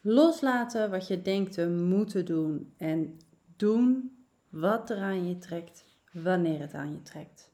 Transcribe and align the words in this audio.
Loslaten 0.00 0.90
wat 0.90 1.06
je 1.06 1.22
denkt 1.22 1.52
te 1.52 1.68
moeten 1.68 2.24
doen 2.24 2.74
en 2.76 3.20
doen 3.56 4.16
wat 4.48 4.90
er 4.90 4.98
aan 4.98 5.28
je 5.28 5.38
trekt, 5.38 5.84
wanneer 6.12 6.60
het 6.60 6.74
aan 6.74 6.92
je 6.92 7.02
trekt. 7.02 7.50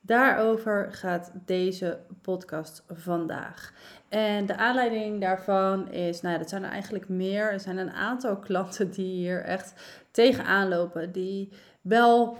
Daarover 0.00 0.92
gaat 0.92 1.32
deze 1.46 2.00
podcast 2.22 2.84
vandaag. 2.88 3.72
En 4.08 4.46
de 4.46 4.56
aanleiding 4.56 5.20
daarvan 5.20 5.90
is, 5.90 6.20
nou 6.20 6.32
ja, 6.32 6.40
dat 6.40 6.48
zijn 6.48 6.64
er 6.64 6.70
eigenlijk 6.70 7.08
meer. 7.08 7.52
Er 7.52 7.60
zijn 7.60 7.78
een 7.78 7.90
aantal 7.90 8.36
klanten 8.36 8.90
die 8.90 9.14
hier 9.14 9.42
echt 9.42 9.74
tegenaan 10.10 10.68
lopen, 10.68 11.12
die 11.12 11.52
wel 11.80 12.38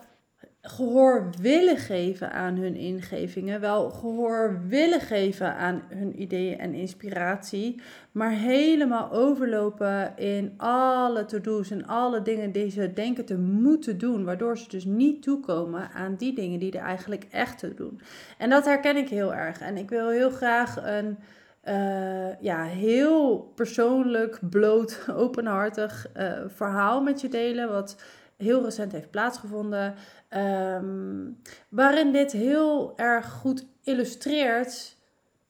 gehoor 0.63 1.31
willen 1.41 1.77
geven 1.77 2.33
aan 2.33 2.57
hun 2.57 2.77
ingevingen, 2.77 3.61
wel 3.61 3.91
gehoor 3.91 4.61
willen 4.69 5.01
geven 5.01 5.55
aan 5.55 5.83
hun 5.89 6.21
ideeën 6.21 6.59
en 6.59 6.75
inspiratie, 6.75 7.81
maar 8.13 8.31
helemaal 8.31 9.13
overlopen 9.13 10.13
in 10.17 10.55
alle 10.57 11.25
to-do's 11.25 11.71
en 11.71 11.87
alle 11.87 12.23
dingen 12.23 12.53
die 12.53 12.71
ze 12.71 12.93
denken 12.93 13.25
te 13.25 13.39
moeten 13.39 13.99
doen, 13.99 14.25
waardoor 14.25 14.59
ze 14.59 14.69
dus 14.69 14.85
niet 14.85 15.23
toekomen 15.23 15.91
aan 15.91 16.15
die 16.17 16.35
dingen 16.35 16.59
die 16.59 16.73
er 16.73 16.85
eigenlijk 16.85 17.27
echt 17.31 17.59
te 17.59 17.75
doen. 17.75 18.01
En 18.39 18.51
dat 18.51 18.65
herken 18.65 18.97
ik 18.97 19.09
heel 19.09 19.35
erg. 19.35 19.61
En 19.61 19.77
ik 19.77 19.89
wil 19.89 20.09
heel 20.09 20.31
graag 20.31 20.77
een 20.83 21.19
uh, 21.65 22.41
ja, 22.41 22.63
heel 22.65 23.53
persoonlijk, 23.55 24.39
bloot, 24.51 25.05
openhartig 25.25 26.07
uh, 26.17 26.33
verhaal 26.47 27.03
met 27.03 27.21
je 27.21 27.29
delen, 27.29 27.69
wat 27.69 27.97
heel 28.41 28.65
recent 28.65 28.93
heeft 28.93 29.11
plaatsgevonden. 29.11 29.95
Um, 30.37 31.39
waarin 31.69 32.13
dit 32.13 32.33
heel 32.33 32.93
erg 32.97 33.31
goed 33.31 33.67
illustreert 33.83 34.99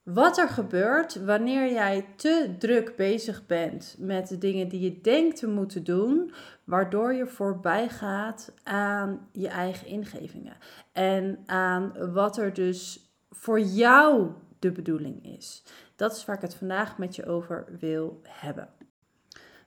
wat 0.03 0.37
er 0.37 0.49
gebeurt 0.49 1.25
wanneer 1.25 1.71
jij 1.71 2.05
te 2.15 2.55
druk 2.59 2.95
bezig 2.95 3.45
bent 3.45 3.95
met 3.99 4.27
de 4.27 4.37
dingen 4.37 4.67
die 4.67 4.79
je 4.79 5.01
denkt 5.01 5.37
te 5.37 5.47
moeten 5.47 5.83
doen, 5.83 6.33
waardoor 6.63 7.13
je 7.13 7.27
voorbij 7.27 7.89
gaat 7.89 8.53
aan 8.63 9.27
je 9.31 9.47
eigen 9.47 9.87
ingevingen 9.87 10.57
en 10.91 11.39
aan 11.45 12.13
wat 12.13 12.37
er 12.37 12.53
dus 12.53 13.11
voor 13.29 13.59
jou 13.59 14.31
de 14.59 14.71
bedoeling 14.71 15.25
is. 15.37 15.63
Dat 15.95 16.15
is 16.15 16.25
waar 16.25 16.35
ik 16.35 16.41
het 16.41 16.55
vandaag 16.55 16.97
met 16.97 17.15
je 17.15 17.25
over 17.25 17.65
wil 17.79 18.21
hebben. 18.27 18.69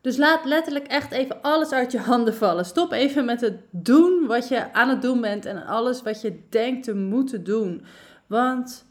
Dus 0.04 0.16
laat 0.16 0.44
letterlijk 0.44 0.86
echt 0.86 1.12
even 1.12 1.42
alles 1.42 1.72
uit 1.72 1.92
je 1.92 1.98
handen 1.98 2.34
vallen. 2.34 2.64
Stop 2.64 2.92
even 2.92 3.24
met 3.24 3.40
het 3.40 3.60
doen 3.70 4.26
wat 4.26 4.48
je 4.48 4.72
aan 4.72 4.88
het 4.88 5.02
doen 5.02 5.20
bent 5.20 5.46
en 5.46 5.66
alles 5.66 6.02
wat 6.02 6.20
je 6.20 6.38
denkt 6.48 6.84
te 6.84 6.94
moeten 6.94 7.44
doen. 7.44 7.84
Want 8.26 8.86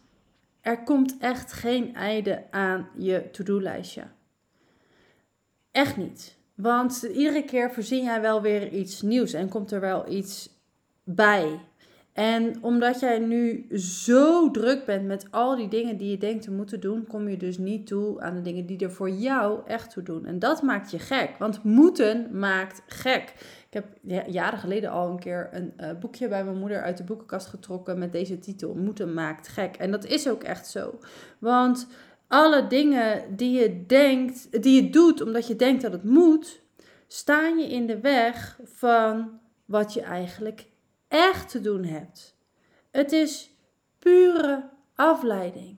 er 0.61 0.83
komt 0.83 1.17
echt 1.17 1.53
geen 1.53 1.95
einde 1.95 2.43
aan 2.51 2.89
je 2.97 3.29
to-do-lijstje. 3.31 4.03
Echt 5.71 5.97
niet. 5.97 6.37
Want 6.55 7.03
iedere 7.03 7.43
keer 7.43 7.71
voorzien 7.71 8.03
jij 8.03 8.21
wel 8.21 8.41
weer 8.41 8.69
iets 8.69 9.01
nieuws 9.01 9.33
en 9.33 9.49
komt 9.49 9.71
er 9.71 9.79
wel 9.79 10.09
iets 10.09 10.49
bij. 11.03 11.59
En 12.13 12.63
omdat 12.63 12.99
jij 12.99 13.19
nu 13.19 13.65
zo 13.77 14.51
druk 14.51 14.85
bent 14.85 15.05
met 15.05 15.25
al 15.31 15.55
die 15.55 15.67
dingen 15.67 15.97
die 15.97 16.09
je 16.09 16.17
denkt 16.17 16.43
te 16.43 16.51
moeten 16.51 16.79
doen, 16.79 17.07
kom 17.07 17.29
je 17.29 17.37
dus 17.37 17.57
niet 17.57 17.87
toe 17.87 18.21
aan 18.21 18.35
de 18.35 18.41
dingen 18.41 18.65
die 18.65 18.79
er 18.79 18.91
voor 18.91 19.09
jou 19.09 19.59
echt 19.65 19.91
toe 19.91 20.03
doen. 20.03 20.25
En 20.25 20.39
dat 20.39 20.61
maakt 20.61 20.91
je 20.91 20.99
gek, 20.99 21.29
want 21.39 21.63
moeten 21.63 22.39
maakt 22.39 22.81
gek. 22.87 23.33
Ik 23.69 23.73
heb 23.73 23.85
jaren 24.27 24.59
geleden 24.59 24.91
al 24.91 25.09
een 25.09 25.19
keer 25.19 25.49
een 25.51 25.73
uh, 25.79 25.89
boekje 25.99 26.27
bij 26.27 26.43
mijn 26.43 26.57
moeder 26.57 26.81
uit 26.81 26.97
de 26.97 27.03
boekenkast 27.03 27.47
getrokken 27.47 27.99
met 27.99 28.11
deze 28.11 28.39
titel: 28.39 28.75
Moeten 28.75 29.13
maakt 29.13 29.47
gek. 29.47 29.75
En 29.75 29.91
dat 29.91 30.05
is 30.05 30.29
ook 30.29 30.43
echt 30.43 30.67
zo. 30.67 30.99
Want 31.39 31.87
alle 32.27 32.67
dingen 32.67 33.35
die 33.35 33.59
je 33.59 33.85
denkt, 33.85 34.63
die 34.63 34.83
je 34.83 34.89
doet 34.89 35.21
omdat 35.21 35.47
je 35.47 35.55
denkt 35.55 35.81
dat 35.81 35.91
het 35.91 36.03
moet, 36.03 36.61
staan 37.07 37.57
je 37.57 37.67
in 37.67 37.87
de 37.87 37.99
weg 37.99 38.59
van 38.63 39.39
wat 39.65 39.93
je 39.93 40.01
eigenlijk 40.01 40.71
echt 41.13 41.49
te 41.49 41.61
doen 41.61 41.83
hebt. 41.83 42.35
Het 42.91 43.11
is 43.11 43.55
pure 43.99 44.69
afleiding. 44.95 45.77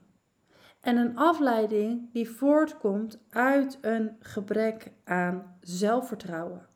En 0.80 0.96
een 0.96 1.16
afleiding 1.16 2.12
die 2.12 2.30
voortkomt 2.30 3.18
uit 3.30 3.78
een 3.80 4.16
gebrek 4.20 4.90
aan 5.04 5.58
zelfvertrouwen. 5.60 6.66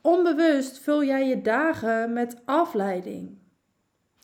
Onbewust 0.00 0.78
vul 0.78 1.04
jij 1.04 1.28
je 1.28 1.42
dagen 1.42 2.12
met 2.12 2.36
afleiding. 2.44 3.38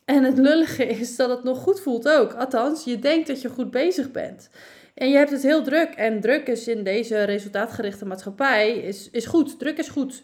En 0.04 0.24
het 0.24 0.38
lullige 0.38 0.86
is 0.86 1.16
dat 1.16 1.30
het 1.30 1.44
nog 1.44 1.58
goed 1.58 1.80
voelt 1.80 2.08
ook. 2.08 2.32
Althans, 2.32 2.84
je 2.84 2.98
denkt 2.98 3.26
dat 3.26 3.42
je 3.42 3.48
goed 3.48 3.70
bezig 3.70 4.10
bent. 4.10 4.50
En 4.94 5.08
je 5.08 5.16
hebt 5.16 5.30
het 5.30 5.42
heel 5.42 5.62
druk. 5.62 5.94
En 5.94 6.20
druk 6.20 6.46
is 6.46 6.68
in 6.68 6.84
deze 6.84 7.22
resultaatgerichte 7.22 8.06
maatschappij 8.06 8.78
is, 8.78 9.10
is 9.10 9.26
goed. 9.26 9.58
Druk 9.58 9.78
is 9.78 9.88
goed. 9.88 10.22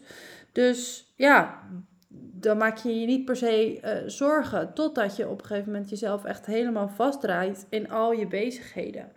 Dus 0.51 1.11
ja, 1.15 1.61
dan 2.19 2.57
maak 2.57 2.77
je 2.77 2.99
je 2.99 3.05
niet 3.05 3.25
per 3.25 3.35
se 3.35 3.79
uh, 3.83 3.91
zorgen. 4.05 4.73
Totdat 4.73 5.15
je 5.15 5.29
op 5.29 5.39
een 5.39 5.45
gegeven 5.45 5.71
moment 5.71 5.89
jezelf 5.89 6.23
echt 6.23 6.45
helemaal 6.45 6.89
vastdraait 6.89 7.65
in 7.69 7.89
al 7.89 8.11
je 8.11 8.27
bezigheden. 8.27 9.11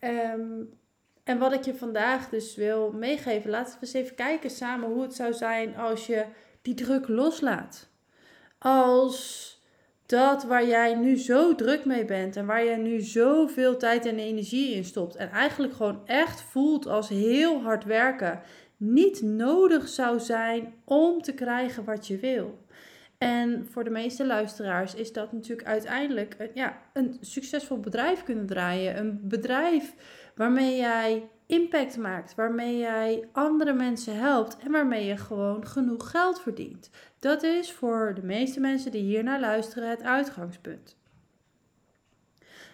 Um, 0.00 0.78
en 1.24 1.38
wat 1.38 1.52
ik 1.52 1.64
je 1.64 1.74
vandaag 1.74 2.28
dus 2.28 2.56
wil 2.56 2.92
meegeven, 2.92 3.50
laten 3.50 3.72
we 3.72 3.78
eens 3.80 3.92
even 3.92 4.14
kijken 4.14 4.50
samen 4.50 4.88
hoe 4.88 5.02
het 5.02 5.14
zou 5.14 5.32
zijn 5.32 5.76
als 5.76 6.06
je 6.06 6.24
die 6.62 6.74
druk 6.74 7.08
loslaat. 7.08 7.88
Als 8.58 9.48
dat 10.06 10.44
waar 10.44 10.66
jij 10.66 10.94
nu 10.94 11.18
zo 11.18 11.54
druk 11.54 11.84
mee 11.84 12.04
bent 12.04 12.36
en 12.36 12.46
waar 12.46 12.64
jij 12.64 12.76
nu 12.76 13.00
zoveel 13.00 13.76
tijd 13.76 14.06
en 14.06 14.18
energie 14.18 14.74
in 14.74 14.84
stopt 14.84 15.16
en 15.16 15.30
eigenlijk 15.30 15.72
gewoon 15.72 16.06
echt 16.06 16.42
voelt 16.42 16.86
als 16.86 17.08
heel 17.08 17.60
hard 17.60 17.84
werken, 17.84 18.40
niet 18.80 19.22
nodig 19.22 19.88
zou 19.88 20.20
zijn 20.20 20.74
om 20.84 21.22
te 21.22 21.32
krijgen 21.32 21.84
wat 21.84 22.06
je 22.06 22.18
wil. 22.18 22.58
En 23.18 23.66
voor 23.70 23.84
de 23.84 23.90
meeste 23.90 24.26
luisteraars 24.26 24.94
is 24.94 25.12
dat 25.12 25.32
natuurlijk 25.32 25.68
uiteindelijk 25.68 26.34
een, 26.38 26.50
ja, 26.54 26.78
een 26.92 27.16
succesvol 27.20 27.80
bedrijf 27.80 28.22
kunnen 28.22 28.46
draaien. 28.46 28.98
Een 28.98 29.20
bedrijf 29.22 29.94
waarmee 30.34 30.76
jij 30.76 31.28
impact 31.46 31.96
maakt, 31.96 32.34
waarmee 32.34 32.78
jij 32.78 33.28
andere 33.32 33.72
mensen 33.72 34.16
helpt 34.16 34.56
en 34.58 34.70
waarmee 34.70 35.04
je 35.04 35.16
gewoon 35.16 35.66
genoeg 35.66 36.10
geld 36.10 36.40
verdient. 36.40 36.90
Dat 37.18 37.42
is 37.42 37.72
voor 37.72 38.12
de 38.14 38.22
meeste 38.22 38.60
mensen 38.60 38.90
die 38.90 39.02
hier 39.02 39.24
naar 39.24 39.40
luisteren 39.40 39.90
het 39.90 40.02
uitgangspunt. 40.02 40.98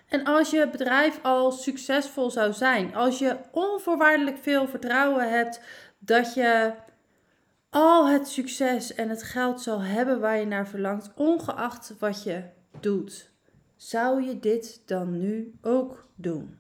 En 0.09 0.25
als 0.25 0.51
je 0.51 0.69
bedrijf 0.69 1.19
al 1.23 1.51
succesvol 1.51 2.31
zou 2.31 2.53
zijn, 2.53 2.95
als 2.95 3.19
je 3.19 3.37
onvoorwaardelijk 3.51 4.39
veel 4.39 4.69
vertrouwen 4.69 5.31
hebt 5.31 5.61
dat 6.07 6.35
je 6.35 6.73
al 7.71 8.09
het 8.09 8.29
succes 8.29 8.95
en 8.95 9.09
het 9.09 9.23
geld 9.23 9.61
zal 9.61 9.83
hebben 9.83 10.21
waar 10.21 10.39
je 10.39 10.47
naar 10.47 10.69
verlangt, 10.69 11.11
ongeacht 11.15 11.95
wat 11.99 12.23
je 12.23 12.43
doet, 12.81 13.31
zou 13.77 14.23
je 14.23 14.39
dit 14.39 14.83
dan 14.87 15.19
nu 15.19 15.55
ook 15.63 16.09
doen? 16.15 16.59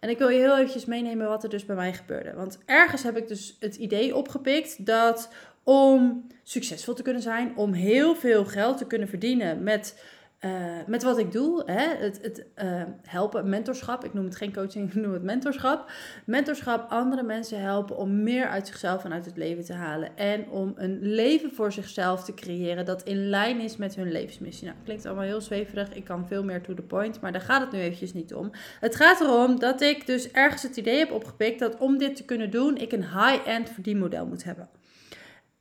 En 0.00 0.08
ik 0.08 0.18
wil 0.18 0.28
je 0.28 0.38
heel 0.38 0.56
eventjes 0.56 0.84
meenemen 0.84 1.28
wat 1.28 1.42
er 1.42 1.48
dus 1.48 1.64
bij 1.64 1.76
mij 1.76 1.94
gebeurde. 1.94 2.34
Want 2.34 2.58
ergens 2.64 3.02
heb 3.02 3.16
ik 3.16 3.28
dus 3.28 3.56
het 3.60 3.76
idee 3.76 4.16
opgepikt 4.16 4.86
dat 4.86 5.32
om 5.62 6.26
succesvol 6.42 6.94
te 6.94 7.02
kunnen 7.02 7.22
zijn, 7.22 7.56
om 7.56 7.72
heel 7.72 8.14
veel 8.14 8.44
geld 8.44 8.78
te 8.78 8.86
kunnen 8.86 9.08
verdienen 9.08 9.62
met 9.62 10.04
uh, 10.40 10.50
met 10.86 11.02
wat 11.02 11.18
ik 11.18 11.32
doe, 11.32 11.62
hè, 11.66 11.96
het, 11.96 12.18
het 12.22 12.46
uh, 12.64 12.82
helpen, 13.02 13.48
mentorschap, 13.48 14.04
ik 14.04 14.14
noem 14.14 14.24
het 14.24 14.36
geen 14.36 14.52
coaching, 14.52 14.88
ik 14.92 14.94
noem 14.94 15.12
het 15.12 15.22
mentorschap. 15.22 15.90
Mentorschap, 16.26 16.90
andere 16.90 17.22
mensen 17.22 17.60
helpen 17.60 17.96
om 17.96 18.22
meer 18.22 18.48
uit 18.48 18.66
zichzelf 18.66 19.04
en 19.04 19.12
uit 19.12 19.24
het 19.24 19.36
leven 19.36 19.64
te 19.64 19.72
halen. 19.72 20.16
En 20.16 20.48
om 20.48 20.72
een 20.76 20.98
leven 21.00 21.52
voor 21.52 21.72
zichzelf 21.72 22.24
te 22.24 22.34
creëren 22.34 22.84
dat 22.84 23.02
in 23.02 23.28
lijn 23.28 23.60
is 23.60 23.76
met 23.76 23.94
hun 23.94 24.12
levensmissie. 24.12 24.66
Nou, 24.66 24.78
klinkt 24.84 25.06
allemaal 25.06 25.24
heel 25.24 25.40
zweverig, 25.40 25.92
ik 25.92 26.04
kan 26.04 26.26
veel 26.26 26.44
meer 26.44 26.62
to 26.62 26.74
the 26.74 26.82
point, 26.82 27.20
maar 27.20 27.32
daar 27.32 27.40
gaat 27.40 27.60
het 27.60 27.72
nu 27.72 27.78
eventjes 27.78 28.12
niet 28.12 28.34
om. 28.34 28.50
Het 28.80 28.96
gaat 28.96 29.20
erom 29.20 29.58
dat 29.58 29.80
ik 29.80 30.06
dus 30.06 30.30
ergens 30.30 30.62
het 30.62 30.76
idee 30.76 30.98
heb 30.98 31.12
opgepikt 31.12 31.58
dat 31.58 31.78
om 31.78 31.98
dit 31.98 32.16
te 32.16 32.24
kunnen 32.24 32.50
doen, 32.50 32.76
ik 32.76 32.92
een 32.92 33.04
high-end 33.04 33.70
verdienmodel 33.70 34.26
moet 34.26 34.44
hebben. 34.44 34.68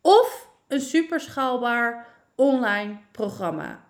Of 0.01 0.50
een 0.68 0.81
super 0.81 1.19
schaalbaar 1.19 2.07
online 2.36 2.98
programma 3.12 3.88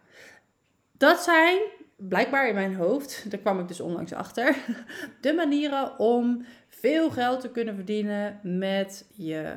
dat 0.99 1.19
zijn 1.19 1.59
blijkbaar 1.95 2.47
in 2.47 2.53
mijn 2.53 2.75
hoofd, 2.75 3.31
daar 3.31 3.39
kwam 3.39 3.59
ik 3.59 3.67
dus 3.67 3.79
onlangs 3.79 4.13
achter, 4.13 4.55
de 5.21 5.33
manieren 5.33 5.99
om 5.99 6.45
veel 6.67 7.11
geld 7.11 7.41
te 7.41 7.49
kunnen 7.49 7.75
verdienen 7.75 8.39
met 8.43 9.05
je 9.15 9.55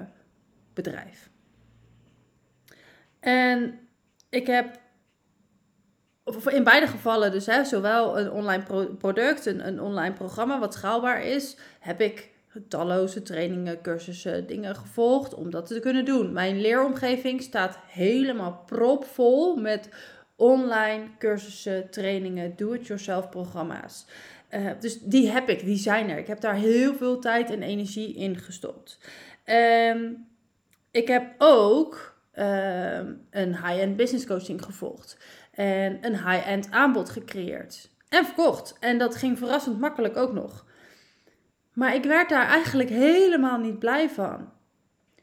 bedrijf. 0.74 1.30
En 3.20 3.78
ik 4.28 4.46
heb 4.46 4.80
in 6.44 6.64
beide 6.64 6.86
gevallen, 6.86 7.30
dus 7.32 7.46
hè, 7.46 7.64
zowel 7.64 8.18
een 8.18 8.30
online 8.30 8.64
product, 8.98 9.46
een, 9.46 9.66
een 9.66 9.80
online 9.80 10.14
programma 10.14 10.58
wat 10.58 10.74
schaalbaar 10.74 11.22
is, 11.22 11.56
heb 11.80 12.00
ik 12.00 12.30
talloze 12.68 13.22
trainingen, 13.22 13.80
cursussen, 13.80 14.46
dingen 14.46 14.76
gevolgd 14.76 15.34
om 15.34 15.50
dat 15.50 15.66
te 15.66 15.80
kunnen 15.80 16.04
doen. 16.04 16.32
Mijn 16.32 16.60
leeromgeving 16.60 17.42
staat 17.42 17.78
helemaal 17.86 18.62
propvol 18.66 19.56
met 19.56 19.88
online 20.42 21.04
cursussen, 21.18 21.90
trainingen, 21.90 22.56
do-it-yourself 22.56 23.28
programma's. 23.28 24.06
Eh, 24.48 24.70
dus 24.80 25.00
die 25.00 25.30
heb 25.30 25.48
ik, 25.48 25.64
die 25.64 25.76
zijn 25.76 26.10
er. 26.10 26.18
Ik 26.18 26.26
heb 26.26 26.40
daar 26.40 26.54
heel 26.54 26.94
veel 26.94 27.18
tijd 27.20 27.50
en 27.50 27.62
energie 27.62 28.14
in 28.14 28.36
gestopt. 28.38 28.98
Ehm, 29.44 30.12
ik 30.90 31.08
heb 31.08 31.34
ook 31.38 32.10
ehm, 32.32 33.12
een 33.30 33.56
high-end 33.56 33.96
business 33.96 34.26
coaching 34.26 34.64
gevolgd. 34.64 35.16
En 35.50 35.98
een 36.00 36.16
high-end 36.16 36.70
aanbod 36.70 37.10
gecreëerd. 37.10 37.90
En 38.08 38.24
verkocht. 38.24 38.76
En 38.80 38.98
dat 38.98 39.16
ging 39.16 39.38
verrassend 39.38 39.80
makkelijk 39.80 40.16
ook 40.16 40.32
nog. 40.32 40.66
Maar 41.72 41.94
ik 41.94 42.04
werd 42.04 42.28
daar 42.28 42.46
eigenlijk 42.46 42.88
helemaal 42.88 43.58
niet 43.58 43.78
blij 43.78 44.10
van. 44.10 44.52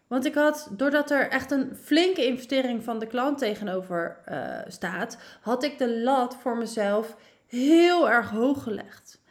Want 0.10 0.26
ik 0.26 0.36
had, 0.36 0.70
doordat 0.72 1.12
er 1.12 1.30
echt 1.30 1.52
een 1.52 1.76
flinke 1.84 2.26
investering 2.26 2.84
van 2.84 3.00
de 3.00 3.08
klant 3.08 3.38
tegenover 3.38 4.18
uh, 4.32 4.60
staat, 4.68 5.18
had 5.42 5.64
ik 5.64 5.78
de 5.78 6.00
lat 6.00 6.36
voor 6.36 6.58
mezelf 6.58 7.16
heel 7.48 8.10
erg 8.10 8.30
hoog 8.30 8.64
gelegd. 8.64 9.22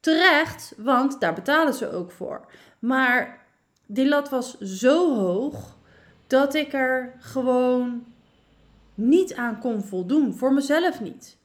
Terecht, 0.00 0.74
want 0.76 1.20
daar 1.20 1.34
betalen 1.34 1.74
ze 1.74 1.92
ook 1.92 2.10
voor. 2.10 2.46
Maar 2.78 3.46
die 3.86 4.08
lat 4.08 4.28
was 4.28 4.58
zo 4.58 5.14
hoog 5.14 5.76
dat 6.26 6.54
ik 6.54 6.72
er 6.72 7.14
gewoon 7.18 8.04
niet 8.94 9.34
aan 9.34 9.58
kon 9.58 9.82
voldoen. 9.82 10.34
Voor 10.34 10.52
mezelf 10.52 11.00
niet. 11.00 11.36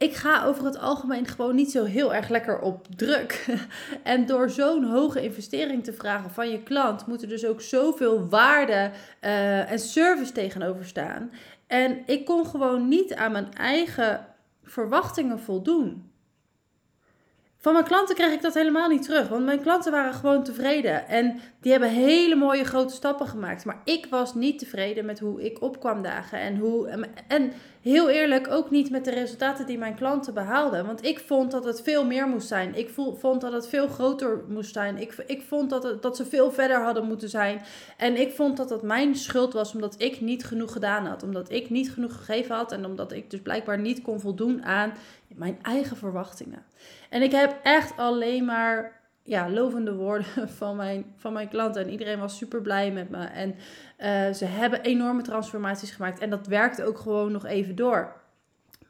Ik 0.00 0.14
ga 0.14 0.44
over 0.44 0.64
het 0.64 0.78
algemeen 0.78 1.26
gewoon 1.26 1.54
niet 1.54 1.70
zo 1.70 1.84
heel 1.84 2.14
erg 2.14 2.28
lekker 2.28 2.60
op 2.60 2.86
druk. 2.96 3.46
En 4.02 4.26
door 4.26 4.50
zo'n 4.50 4.84
hoge 4.84 5.22
investering 5.22 5.84
te 5.84 5.92
vragen 5.92 6.30
van 6.30 6.50
je 6.50 6.62
klant, 6.62 7.06
moet 7.06 7.22
er 7.22 7.28
dus 7.28 7.46
ook 7.46 7.60
zoveel 7.60 8.28
waarde 8.28 8.90
uh, 9.20 9.70
en 9.70 9.78
service 9.78 10.32
tegenover 10.32 10.84
staan. 10.84 11.32
En 11.66 12.02
ik 12.06 12.24
kon 12.24 12.46
gewoon 12.46 12.88
niet 12.88 13.14
aan 13.14 13.32
mijn 13.32 13.54
eigen 13.54 14.26
verwachtingen 14.62 15.40
voldoen. 15.40 16.10
Van 17.56 17.72
mijn 17.72 17.84
klanten 17.84 18.14
kreeg 18.14 18.32
ik 18.32 18.42
dat 18.42 18.54
helemaal 18.54 18.88
niet 18.88 19.02
terug. 19.02 19.28
Want 19.28 19.44
mijn 19.44 19.60
klanten 19.62 19.92
waren 19.92 20.14
gewoon 20.14 20.42
tevreden. 20.42 21.08
En 21.08 21.40
die 21.60 21.72
hebben 21.72 21.90
hele 21.90 22.34
mooie 22.34 22.64
grote 22.64 22.94
stappen 22.94 23.26
gemaakt. 23.26 23.64
Maar 23.64 23.80
ik 23.84 24.06
was 24.10 24.34
niet 24.34 24.58
tevreden 24.58 25.04
met 25.04 25.18
hoe 25.18 25.44
ik 25.44 25.62
opkwam 25.62 26.02
dagen. 26.02 26.38
En, 26.38 26.56
hoe, 26.56 26.88
en 27.28 27.52
heel 27.82 28.08
eerlijk 28.08 28.48
ook 28.50 28.70
niet 28.70 28.90
met 28.90 29.04
de 29.04 29.10
resultaten 29.10 29.66
die 29.66 29.78
mijn 29.78 29.94
klanten 29.94 30.34
behaalden. 30.34 30.86
Want 30.86 31.04
ik 31.04 31.18
vond 31.18 31.50
dat 31.50 31.64
het 31.64 31.82
veel 31.82 32.04
meer 32.04 32.28
moest 32.28 32.48
zijn. 32.48 32.74
Ik 32.74 32.90
vond 33.18 33.40
dat 33.40 33.52
het 33.52 33.68
veel 33.68 33.88
groter 33.88 34.44
moest 34.48 34.72
zijn. 34.72 34.96
Ik, 34.96 35.14
ik 35.26 35.42
vond 35.42 35.70
dat, 35.70 35.82
het, 35.82 36.02
dat 36.02 36.16
ze 36.16 36.26
veel 36.26 36.52
verder 36.52 36.82
hadden 36.82 37.06
moeten 37.06 37.28
zijn. 37.28 37.62
En 37.96 38.20
ik 38.20 38.32
vond 38.32 38.56
dat 38.56 38.70
het 38.70 38.82
mijn 38.82 39.16
schuld 39.16 39.52
was 39.52 39.74
omdat 39.74 39.94
ik 39.98 40.20
niet 40.20 40.44
genoeg 40.44 40.72
gedaan 40.72 41.06
had. 41.06 41.22
Omdat 41.22 41.50
ik 41.50 41.70
niet 41.70 41.92
genoeg 41.92 42.16
gegeven 42.16 42.54
had. 42.54 42.72
En 42.72 42.84
omdat 42.84 43.12
ik 43.12 43.30
dus 43.30 43.40
blijkbaar 43.40 43.78
niet 43.78 44.02
kon 44.02 44.20
voldoen 44.20 44.64
aan 44.64 44.92
mijn 45.28 45.58
eigen 45.62 45.96
verwachtingen. 45.96 46.64
En 47.10 47.22
ik 47.22 47.32
heb 47.32 47.60
echt 47.62 47.96
alleen 47.96 48.44
maar 48.44 48.99
ja, 49.22 49.50
lovende 49.50 49.94
woorden 49.94 50.48
van 50.58 50.76
mijn, 50.76 51.14
van 51.16 51.32
mijn 51.32 51.48
klanten. 51.48 51.82
En 51.82 51.90
iedereen 51.90 52.18
was 52.18 52.36
super 52.36 52.60
blij 52.60 52.92
met 52.92 53.10
me. 53.10 53.24
En 53.24 53.54
uh, 53.98 54.34
ze 54.34 54.44
hebben 54.44 54.80
enorme 54.80 55.22
transformaties 55.22 55.90
gemaakt. 55.90 56.18
En 56.18 56.30
dat 56.30 56.46
werkt 56.46 56.82
ook 56.82 56.98
gewoon 56.98 57.32
nog 57.32 57.46
even 57.46 57.76
door. 57.76 58.12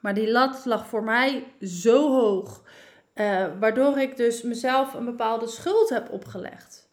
Maar 0.00 0.14
die 0.14 0.30
lat 0.30 0.64
lag 0.64 0.86
voor 0.86 1.04
mij 1.04 1.44
zo 1.60 2.12
hoog. 2.12 2.62
Uh, 3.14 3.46
waardoor 3.60 3.98
ik 3.98 4.16
dus 4.16 4.42
mezelf 4.42 4.94
een 4.94 5.04
bepaalde 5.04 5.46
schuld 5.46 5.88
heb 5.88 6.10
opgelegd. 6.10 6.88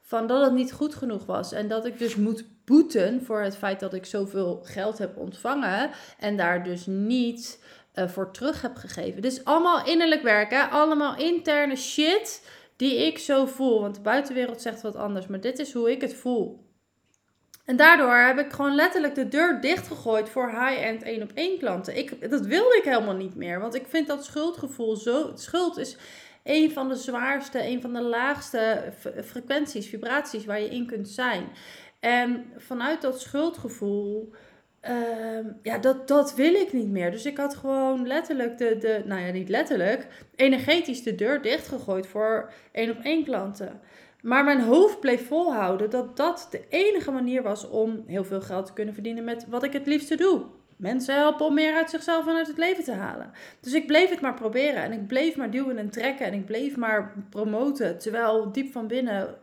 Van 0.00 0.26
dat 0.26 0.44
het 0.44 0.52
niet 0.52 0.72
goed 0.72 0.94
genoeg 0.94 1.26
was. 1.26 1.52
En 1.52 1.68
dat 1.68 1.84
ik 1.84 1.98
dus 1.98 2.16
moet 2.16 2.44
boeten 2.64 3.24
voor 3.24 3.40
het 3.40 3.56
feit 3.56 3.80
dat 3.80 3.94
ik 3.94 4.06
zoveel 4.06 4.60
geld 4.64 4.98
heb 4.98 5.16
ontvangen. 5.16 5.90
En 6.18 6.36
daar 6.36 6.64
dus 6.64 6.86
niet 6.86 7.64
uh, 7.94 8.08
voor 8.08 8.30
terug 8.30 8.62
heb 8.62 8.76
gegeven. 8.76 9.22
Dus 9.22 9.44
allemaal 9.44 9.86
innerlijk 9.86 10.22
werken, 10.22 10.70
allemaal 10.70 11.16
interne 11.16 11.76
shit 11.76 12.42
die 12.80 13.06
ik 13.06 13.18
zo 13.18 13.46
voel. 13.46 13.80
Want 13.80 13.94
de 13.94 14.00
buitenwereld 14.00 14.62
zegt 14.62 14.82
wat 14.82 14.96
anders, 14.96 15.26
maar 15.26 15.40
dit 15.40 15.58
is 15.58 15.72
hoe 15.72 15.90
ik 15.90 16.00
het 16.00 16.14
voel. 16.14 16.68
En 17.64 17.76
daardoor 17.76 18.16
heb 18.16 18.38
ik 18.38 18.52
gewoon 18.52 18.74
letterlijk 18.74 19.14
de 19.14 19.28
deur 19.28 19.60
dichtgegooid 19.60 20.28
voor 20.28 20.48
high-end 20.48 21.02
1 21.02 21.22
op 21.22 21.30
1 21.34 21.58
klanten. 21.58 21.96
Ik, 21.96 22.30
dat 22.30 22.46
wilde 22.46 22.76
ik 22.76 22.84
helemaal 22.84 23.14
niet 23.14 23.34
meer. 23.34 23.60
Want 23.60 23.74
ik 23.74 23.86
vind 23.88 24.06
dat 24.06 24.24
schuldgevoel 24.24 24.96
zo. 24.96 25.32
Schuld 25.34 25.78
is 25.78 25.96
een 26.44 26.72
van 26.72 26.88
de 26.88 26.94
zwaarste, 26.94 27.66
een 27.66 27.80
van 27.80 27.92
de 27.92 28.02
laagste 28.02 28.92
frequenties, 29.24 29.88
vibraties 29.88 30.44
waar 30.44 30.60
je 30.60 30.68
in 30.68 30.86
kunt 30.86 31.08
zijn. 31.08 31.48
En 31.98 32.52
vanuit 32.56 33.02
dat 33.02 33.20
schuldgevoel 33.20 34.32
Ehm, 34.80 35.46
ja, 35.62 35.78
dat, 35.78 36.08
dat 36.08 36.34
wil 36.34 36.54
ik 36.54 36.72
niet 36.72 36.88
meer. 36.88 37.10
Dus 37.10 37.26
ik 37.26 37.36
had 37.36 37.54
gewoon 37.54 38.06
letterlijk 38.06 38.58
de, 38.58 38.76
de, 38.78 39.02
nou 39.04 39.20
ja, 39.20 39.32
niet 39.32 39.48
letterlijk, 39.48 40.06
energetisch 40.36 41.02
de 41.02 41.14
deur 41.14 41.42
dichtgegooid 41.42 42.06
voor 42.06 42.52
één 42.72 42.90
op 42.90 42.98
één 43.02 43.24
klanten. 43.24 43.80
Maar 44.22 44.44
mijn 44.44 44.60
hoofd 44.60 45.00
bleef 45.00 45.26
volhouden 45.26 45.90
dat 45.90 46.16
dat 46.16 46.48
de 46.50 46.64
enige 46.68 47.10
manier 47.10 47.42
was 47.42 47.68
om 47.68 48.04
heel 48.06 48.24
veel 48.24 48.40
geld 48.40 48.66
te 48.66 48.72
kunnen 48.72 48.94
verdienen 48.94 49.24
met 49.24 49.46
wat 49.48 49.62
ik 49.62 49.72
het 49.72 49.86
liefste 49.86 50.16
doe. 50.16 50.42
Mensen 50.76 51.14
helpen 51.14 51.46
om 51.46 51.54
meer 51.54 51.74
uit 51.74 51.90
zichzelf 51.90 52.26
en 52.26 52.36
uit 52.36 52.46
het 52.46 52.58
leven 52.58 52.84
te 52.84 52.92
halen. 52.92 53.30
Dus 53.60 53.72
ik 53.72 53.86
bleef 53.86 54.10
het 54.10 54.20
maar 54.20 54.34
proberen 54.34 54.82
en 54.82 54.92
ik 54.92 55.06
bleef 55.06 55.36
maar 55.36 55.50
duwen 55.50 55.78
en 55.78 55.90
trekken 55.90 56.26
en 56.26 56.32
ik 56.32 56.46
bleef 56.46 56.76
maar 56.76 57.14
promoten. 57.30 57.98
Terwijl 57.98 58.52
diep 58.52 58.72
van 58.72 58.86
binnen 58.86 59.38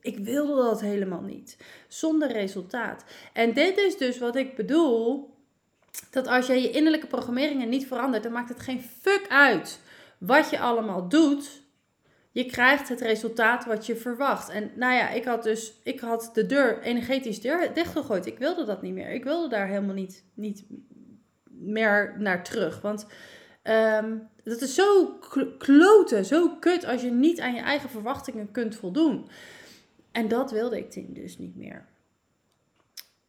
ik 0.00 0.18
wilde 0.18 0.62
dat 0.62 0.80
helemaal 0.80 1.22
niet. 1.22 1.56
Zonder 1.88 2.32
resultaat. 2.32 3.04
En 3.32 3.52
dit 3.52 3.78
is 3.78 3.96
dus 3.96 4.18
wat 4.18 4.36
ik 4.36 4.56
bedoel. 4.56 5.34
Dat 6.10 6.26
als 6.26 6.46
jij 6.46 6.62
je 6.62 6.70
innerlijke 6.70 7.06
programmeringen 7.06 7.68
niet 7.68 7.86
verandert, 7.86 8.22
dan 8.22 8.32
maakt 8.32 8.48
het 8.48 8.60
geen 8.60 8.82
fuck 9.00 9.26
uit 9.28 9.80
wat 10.18 10.50
je 10.50 10.58
allemaal 10.58 11.08
doet. 11.08 11.62
Je 12.32 12.46
krijgt 12.46 12.88
het 12.88 13.00
resultaat 13.00 13.64
wat 13.64 13.86
je 13.86 13.96
verwacht. 13.96 14.48
En 14.48 14.70
nou 14.74 14.94
ja, 14.94 15.10
ik 15.10 15.24
had 15.24 15.42
dus 15.42 15.72
ik 15.82 16.00
had 16.00 16.30
de 16.32 16.46
deur 16.46 16.82
energetisch 16.82 17.40
deur 17.40 17.74
dichtgegooid. 17.74 18.26
Ik 18.26 18.38
wilde 18.38 18.64
dat 18.64 18.82
niet 18.82 18.94
meer. 18.94 19.10
Ik 19.10 19.24
wilde 19.24 19.48
daar 19.48 19.66
helemaal 19.66 19.94
niet, 19.94 20.24
niet 20.34 20.64
meer 21.44 22.14
naar 22.18 22.44
terug. 22.44 22.80
Want 22.80 23.06
um, 23.62 24.28
dat 24.44 24.60
is 24.60 24.74
zo 24.74 25.18
kloten, 25.58 26.24
zo 26.24 26.56
kut 26.60 26.84
als 26.84 27.02
je 27.02 27.10
niet 27.10 27.40
aan 27.40 27.54
je 27.54 27.60
eigen 27.60 27.90
verwachtingen 27.90 28.50
kunt 28.50 28.76
voldoen. 28.76 29.28
En 30.12 30.28
dat 30.28 30.50
wilde 30.50 30.78
ik 30.78 31.14
dus 31.14 31.38
niet 31.38 31.56
meer. 31.56 31.88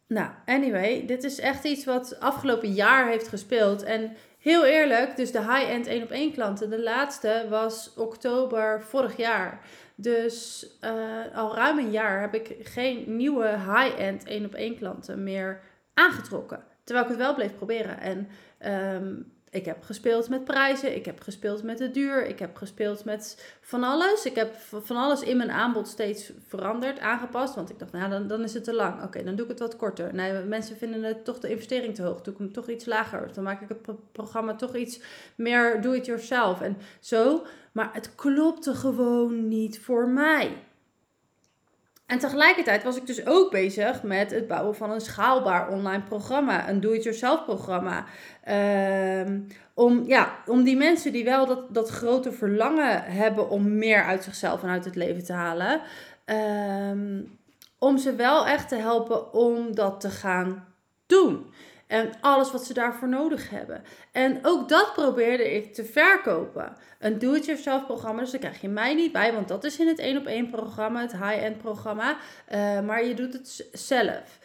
Nou, 0.06 0.30
anyway, 0.44 1.06
dit 1.06 1.24
is 1.24 1.38
echt 1.38 1.64
iets 1.64 1.84
wat 1.84 2.20
afgelopen 2.20 2.72
jaar 2.72 3.08
heeft 3.08 3.28
gespeeld. 3.28 3.82
En 3.82 4.16
heel 4.38 4.64
eerlijk, 4.64 5.16
dus 5.16 5.32
de 5.32 5.40
high-end 5.40 5.86
1 5.86 6.02
op 6.02 6.10
1 6.10 6.32
klanten, 6.32 6.70
de 6.70 6.82
laatste 6.82 7.46
was 7.48 7.94
oktober 7.96 8.82
vorig 8.82 9.16
jaar. 9.16 9.60
Dus 9.94 10.66
uh, 10.84 11.36
al 11.36 11.54
ruim 11.54 11.78
een 11.78 11.90
jaar 11.90 12.20
heb 12.20 12.34
ik 12.34 12.56
geen 12.62 13.16
nieuwe 13.16 13.48
high-end 13.48 14.24
1 14.24 14.44
op 14.44 14.54
1 14.54 14.76
klanten 14.76 15.22
meer 15.22 15.60
aangetrokken. 15.94 16.64
Terwijl 16.84 17.06
ik 17.06 17.12
het 17.12 17.22
wel 17.22 17.34
bleef 17.34 17.56
proberen. 17.56 18.00
En 18.00 18.28
um, 18.94 19.32
ik 19.52 19.64
heb 19.64 19.82
gespeeld 19.82 20.28
met 20.28 20.44
prijzen, 20.44 20.96
ik 20.96 21.04
heb 21.04 21.20
gespeeld 21.20 21.62
met 21.62 21.78
de 21.78 21.90
duur, 21.90 22.26
ik 22.26 22.38
heb 22.38 22.56
gespeeld 22.56 23.04
met 23.04 23.54
van 23.60 23.84
alles. 23.84 24.24
Ik 24.24 24.34
heb 24.34 24.54
van 24.82 24.96
alles 24.96 25.22
in 25.22 25.36
mijn 25.36 25.50
aanbod 25.50 25.88
steeds 25.88 26.32
veranderd, 26.46 26.98
aangepast. 26.98 27.54
Want 27.54 27.70
ik 27.70 27.78
dacht, 27.78 27.92
nou 27.92 28.10
dan, 28.10 28.26
dan 28.26 28.42
is 28.42 28.54
het 28.54 28.64
te 28.64 28.74
lang. 28.74 29.02
Oké, 29.02 29.24
dan 29.24 29.34
doe 29.34 29.44
ik 29.44 29.50
het 29.50 29.60
wat 29.60 29.76
korter. 29.76 30.14
Nee, 30.14 30.44
mensen 30.44 30.76
vinden 30.76 31.02
het 31.02 31.24
toch 31.24 31.38
de 31.38 31.50
investering 31.50 31.94
te 31.94 32.02
hoog. 32.02 32.22
Doe 32.22 32.32
ik 32.32 32.38
hem 32.38 32.52
toch 32.52 32.68
iets 32.68 32.84
lager. 32.84 33.30
Dan 33.34 33.44
maak 33.44 33.60
ik 33.60 33.68
het 33.68 34.12
programma 34.12 34.54
toch 34.54 34.76
iets 34.76 35.00
meer 35.34 35.80
do-it-yourself. 35.80 36.60
En 36.60 36.76
zo. 37.00 37.46
Maar 37.72 37.90
het 37.92 38.14
klopte 38.14 38.74
gewoon 38.74 39.48
niet 39.48 39.80
voor 39.80 40.08
mij. 40.08 40.56
En 42.06 42.18
tegelijkertijd 42.18 42.82
was 42.82 42.96
ik 42.96 43.06
dus 43.06 43.26
ook 43.26 43.50
bezig 43.50 44.02
met 44.02 44.30
het 44.30 44.46
bouwen 44.46 44.74
van 44.74 44.90
een 44.90 45.00
schaalbaar 45.00 45.68
online 45.68 46.02
programma, 46.02 46.68
een 46.68 46.80
do-it-yourself 46.80 47.44
programma. 47.44 48.04
Ehm, 48.44 49.40
om, 49.74 50.04
ja, 50.06 50.38
om 50.46 50.62
die 50.62 50.76
mensen 50.76 51.12
die 51.12 51.24
wel 51.24 51.46
dat, 51.46 51.74
dat 51.74 51.88
grote 51.88 52.32
verlangen 52.32 53.02
hebben 53.02 53.50
om 53.50 53.78
meer 53.78 54.04
uit 54.04 54.24
zichzelf 54.24 54.62
en 54.62 54.68
uit 54.68 54.84
het 54.84 54.96
leven 54.96 55.24
te 55.24 55.32
halen, 55.32 55.80
ehm, 56.24 57.22
om 57.78 57.98
ze 57.98 58.14
wel 58.14 58.46
echt 58.46 58.68
te 58.68 58.76
helpen 58.76 59.32
om 59.32 59.74
dat 59.74 60.00
te 60.00 60.10
gaan 60.10 60.66
doen. 61.06 61.46
En 61.92 62.12
alles 62.20 62.52
wat 62.52 62.64
ze 62.64 62.74
daarvoor 62.74 63.08
nodig 63.08 63.50
hebben. 63.50 63.82
En 64.12 64.38
ook 64.42 64.68
dat 64.68 64.92
probeerde 64.92 65.54
ik 65.54 65.74
te 65.74 65.84
verkopen. 65.84 66.76
Een 66.98 67.18
do-it-yourself 67.18 67.86
programma. 67.86 68.20
Dus 68.20 68.30
daar 68.30 68.40
krijg 68.40 68.60
je 68.60 68.68
mij 68.68 68.94
niet 68.94 69.12
bij. 69.12 69.32
Want 69.32 69.48
dat 69.48 69.64
is 69.64 69.78
in 69.78 69.86
het 69.86 69.98
1 69.98 70.16
op 70.16 70.26
1 70.26 70.50
programma. 70.50 71.00
Het 71.00 71.12
high-end 71.12 71.58
programma. 71.58 72.16
Uh, 72.52 72.80
maar 72.80 73.04
je 73.04 73.14
doet 73.14 73.32
het 73.32 73.68
zelf. 73.72 74.38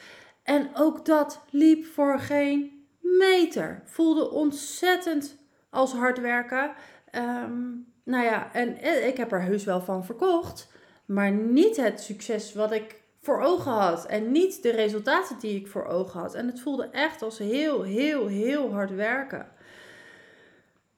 En 0.44 0.70
ook 0.74 1.06
dat 1.06 1.42
liep 1.50 1.86
voor 1.86 2.20
geen 2.20 2.86
meter. 3.00 3.82
Voelde 3.86 4.32
ontzettend 4.32 5.38
als 5.70 5.94
hard 5.94 6.20
werken. 6.20 6.72
Um, 7.12 7.94
nou 8.04 8.24
ja, 8.24 8.54
en 8.54 8.78
eh, 8.78 9.08
ik 9.08 9.18
heb 9.18 9.32
er 9.32 9.42
heus 9.42 9.64
wel 9.64 9.82
van 9.82 10.06
verkocht. 10.06 10.72
Maar 11.06 11.32
niet 11.32 11.78
het 11.78 12.02
succes 12.02 12.54
wat 12.54 12.72
ik 12.72 12.96
voor 13.28 13.42
ogen 13.42 13.72
had. 13.72 14.06
En 14.06 14.32
niet 14.32 14.64
de 14.64 14.72
resultaten 14.72 15.40
die 15.40 15.56
ik 15.56 15.68
voor 15.68 15.86
ogen 15.86 16.20
had. 16.20 16.34
En 16.34 16.48
het 16.48 16.60
voelde 16.60 16.90
echt 16.92 17.22
als 17.22 17.38
heel, 17.38 17.84
heel, 17.84 18.28
heel 18.28 18.74
hard 18.74 18.96
werken. 18.96 19.48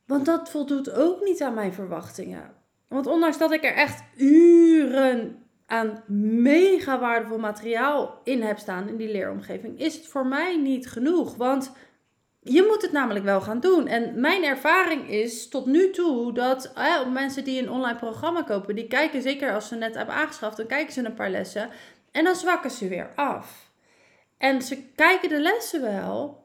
Want 0.05 0.25
dat 0.25 0.50
voldoet 0.50 0.91
ook 0.91 1.24
niet 1.24 1.41
aan 1.41 1.53
mijn 1.53 1.74
verwachtingen. 1.74 2.53
Want 2.88 3.07
ondanks 3.07 3.38
dat 3.38 3.51
ik 3.51 3.63
er 3.63 3.74
echt 3.74 4.03
uren 4.17 5.43
aan 5.65 6.03
mega 6.43 7.00
waardevol 7.00 7.38
materiaal 7.38 8.21
in 8.24 8.41
heb 8.41 8.57
staan 8.57 8.88
in 8.88 8.98
die 8.98 9.12
leeromgeving, 9.12 9.79
is 9.79 9.95
het 9.95 10.07
voor 10.07 10.25
mij 10.25 10.57
niet 10.57 10.89
genoeg. 10.89 11.36
Want 11.36 11.71
je 12.39 12.63
moet 12.67 12.81
het 12.81 12.91
namelijk 12.91 13.25
wel 13.25 13.41
gaan 13.41 13.59
doen. 13.59 13.88
En 13.88 14.19
mijn 14.19 14.43
ervaring 14.43 15.09
is 15.09 15.48
tot 15.48 15.65
nu 15.65 15.91
toe 15.91 16.33
dat 16.33 16.74
mensen 17.13 17.43
die 17.43 17.62
een 17.62 17.71
online 17.71 18.00
programma 18.00 18.41
kopen, 18.41 18.75
die 18.75 18.88
kijken 18.88 19.21
zeker 19.21 19.53
als 19.53 19.67
ze 19.67 19.75
net 19.75 19.95
hebben 19.95 20.15
aangeschaft, 20.15 20.57
dan 20.57 20.67
kijken 20.67 20.93
ze 20.93 21.05
een 21.05 21.13
paar 21.13 21.29
lessen 21.29 21.69
en 22.12 22.24
dan 22.24 22.36
zwakken 22.36 22.72
ze 22.72 22.88
weer 22.88 23.10
af. 23.16 23.70
En 24.38 24.62
ze 24.62 24.84
kijken 24.96 25.30
de 25.30 25.39
lessen 25.39 25.82
wel, 25.82 26.44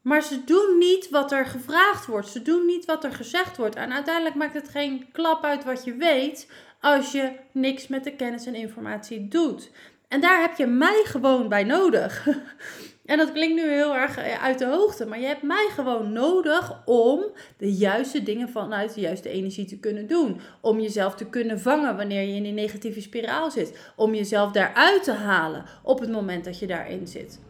maar 0.00 0.22
ze 0.22 0.44
doen 0.44 0.78
niet 0.78 1.10
wat 1.10 1.32
er 1.32 1.46
gevraagd 1.46 2.06
wordt. 2.06 2.28
Ze 2.28 2.42
doen 2.42 2.66
niet 2.66 2.84
wat 2.84 3.04
er 3.04 3.12
gezegd 3.12 3.56
wordt. 3.56 3.76
En 3.76 3.92
uiteindelijk 3.92 4.34
maakt 4.34 4.54
het 4.54 4.68
geen 4.68 5.08
klap 5.12 5.44
uit 5.44 5.64
wat 5.64 5.84
je 5.84 5.94
weet 5.94 6.50
als 6.80 7.12
je 7.12 7.32
niks 7.52 7.86
met 7.86 8.04
de 8.04 8.16
kennis 8.16 8.46
en 8.46 8.54
informatie 8.54 9.28
doet. 9.28 9.70
En 10.08 10.20
daar 10.20 10.40
heb 10.40 10.56
je 10.56 10.66
mij 10.66 11.02
gewoon 11.04 11.48
bij 11.48 11.64
nodig. 11.64 12.26
En 13.04 13.18
dat 13.18 13.32
klinkt 13.32 13.54
nu 13.54 13.70
heel 13.70 13.94
erg 13.94 14.16
eh, 14.16 14.42
uit 14.42 14.58
de 14.58 14.66
hoogte, 14.66 15.06
maar 15.06 15.20
je 15.20 15.26
hebt 15.26 15.42
mij 15.42 15.68
gewoon 15.70 16.12
nodig 16.12 16.82
om 16.84 17.24
de 17.56 17.72
juiste 17.72 18.22
dingen 18.22 18.48
vanuit 18.48 18.94
de 18.94 19.00
juiste 19.00 19.28
energie 19.28 19.64
te 19.64 19.78
kunnen 19.78 20.06
doen. 20.06 20.40
Om 20.60 20.80
jezelf 20.80 21.14
te 21.14 21.26
kunnen 21.26 21.60
vangen 21.60 21.96
wanneer 21.96 22.22
je 22.22 22.34
in 22.34 22.42
die 22.42 22.52
negatieve 22.52 23.00
spiraal 23.00 23.50
zit. 23.50 23.92
Om 23.96 24.14
jezelf 24.14 24.52
daaruit 24.52 25.04
te 25.04 25.12
halen 25.12 25.64
op 25.82 26.00
het 26.00 26.10
moment 26.10 26.44
dat 26.44 26.58
je 26.58 26.66
daarin 26.66 27.06
zit. 27.06 27.40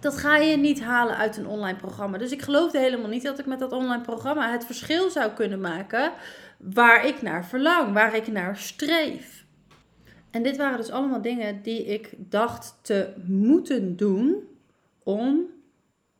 Dat 0.00 0.16
ga 0.16 0.36
je 0.36 0.56
niet 0.56 0.82
halen 0.82 1.16
uit 1.16 1.36
een 1.36 1.46
online 1.46 1.78
programma. 1.78 2.18
Dus 2.18 2.32
ik 2.32 2.42
geloofde 2.42 2.78
helemaal 2.78 3.08
niet 3.08 3.22
dat 3.22 3.38
ik 3.38 3.46
met 3.46 3.58
dat 3.58 3.72
online 3.72 4.02
programma 4.02 4.50
het 4.50 4.64
verschil 4.64 5.10
zou 5.10 5.30
kunnen 5.30 5.60
maken 5.60 6.12
waar 6.56 7.06
ik 7.06 7.22
naar 7.22 7.46
verlang, 7.46 7.92
waar 7.92 8.16
ik 8.16 8.26
naar 8.26 8.56
streef. 8.56 9.44
En 10.30 10.42
dit 10.42 10.56
waren 10.56 10.76
dus 10.76 10.90
allemaal 10.90 11.22
dingen 11.22 11.62
die 11.62 11.84
ik 11.84 12.10
dacht 12.16 12.78
te 12.82 13.12
moeten 13.26 13.96
doen 13.96 14.50
om 15.04 15.46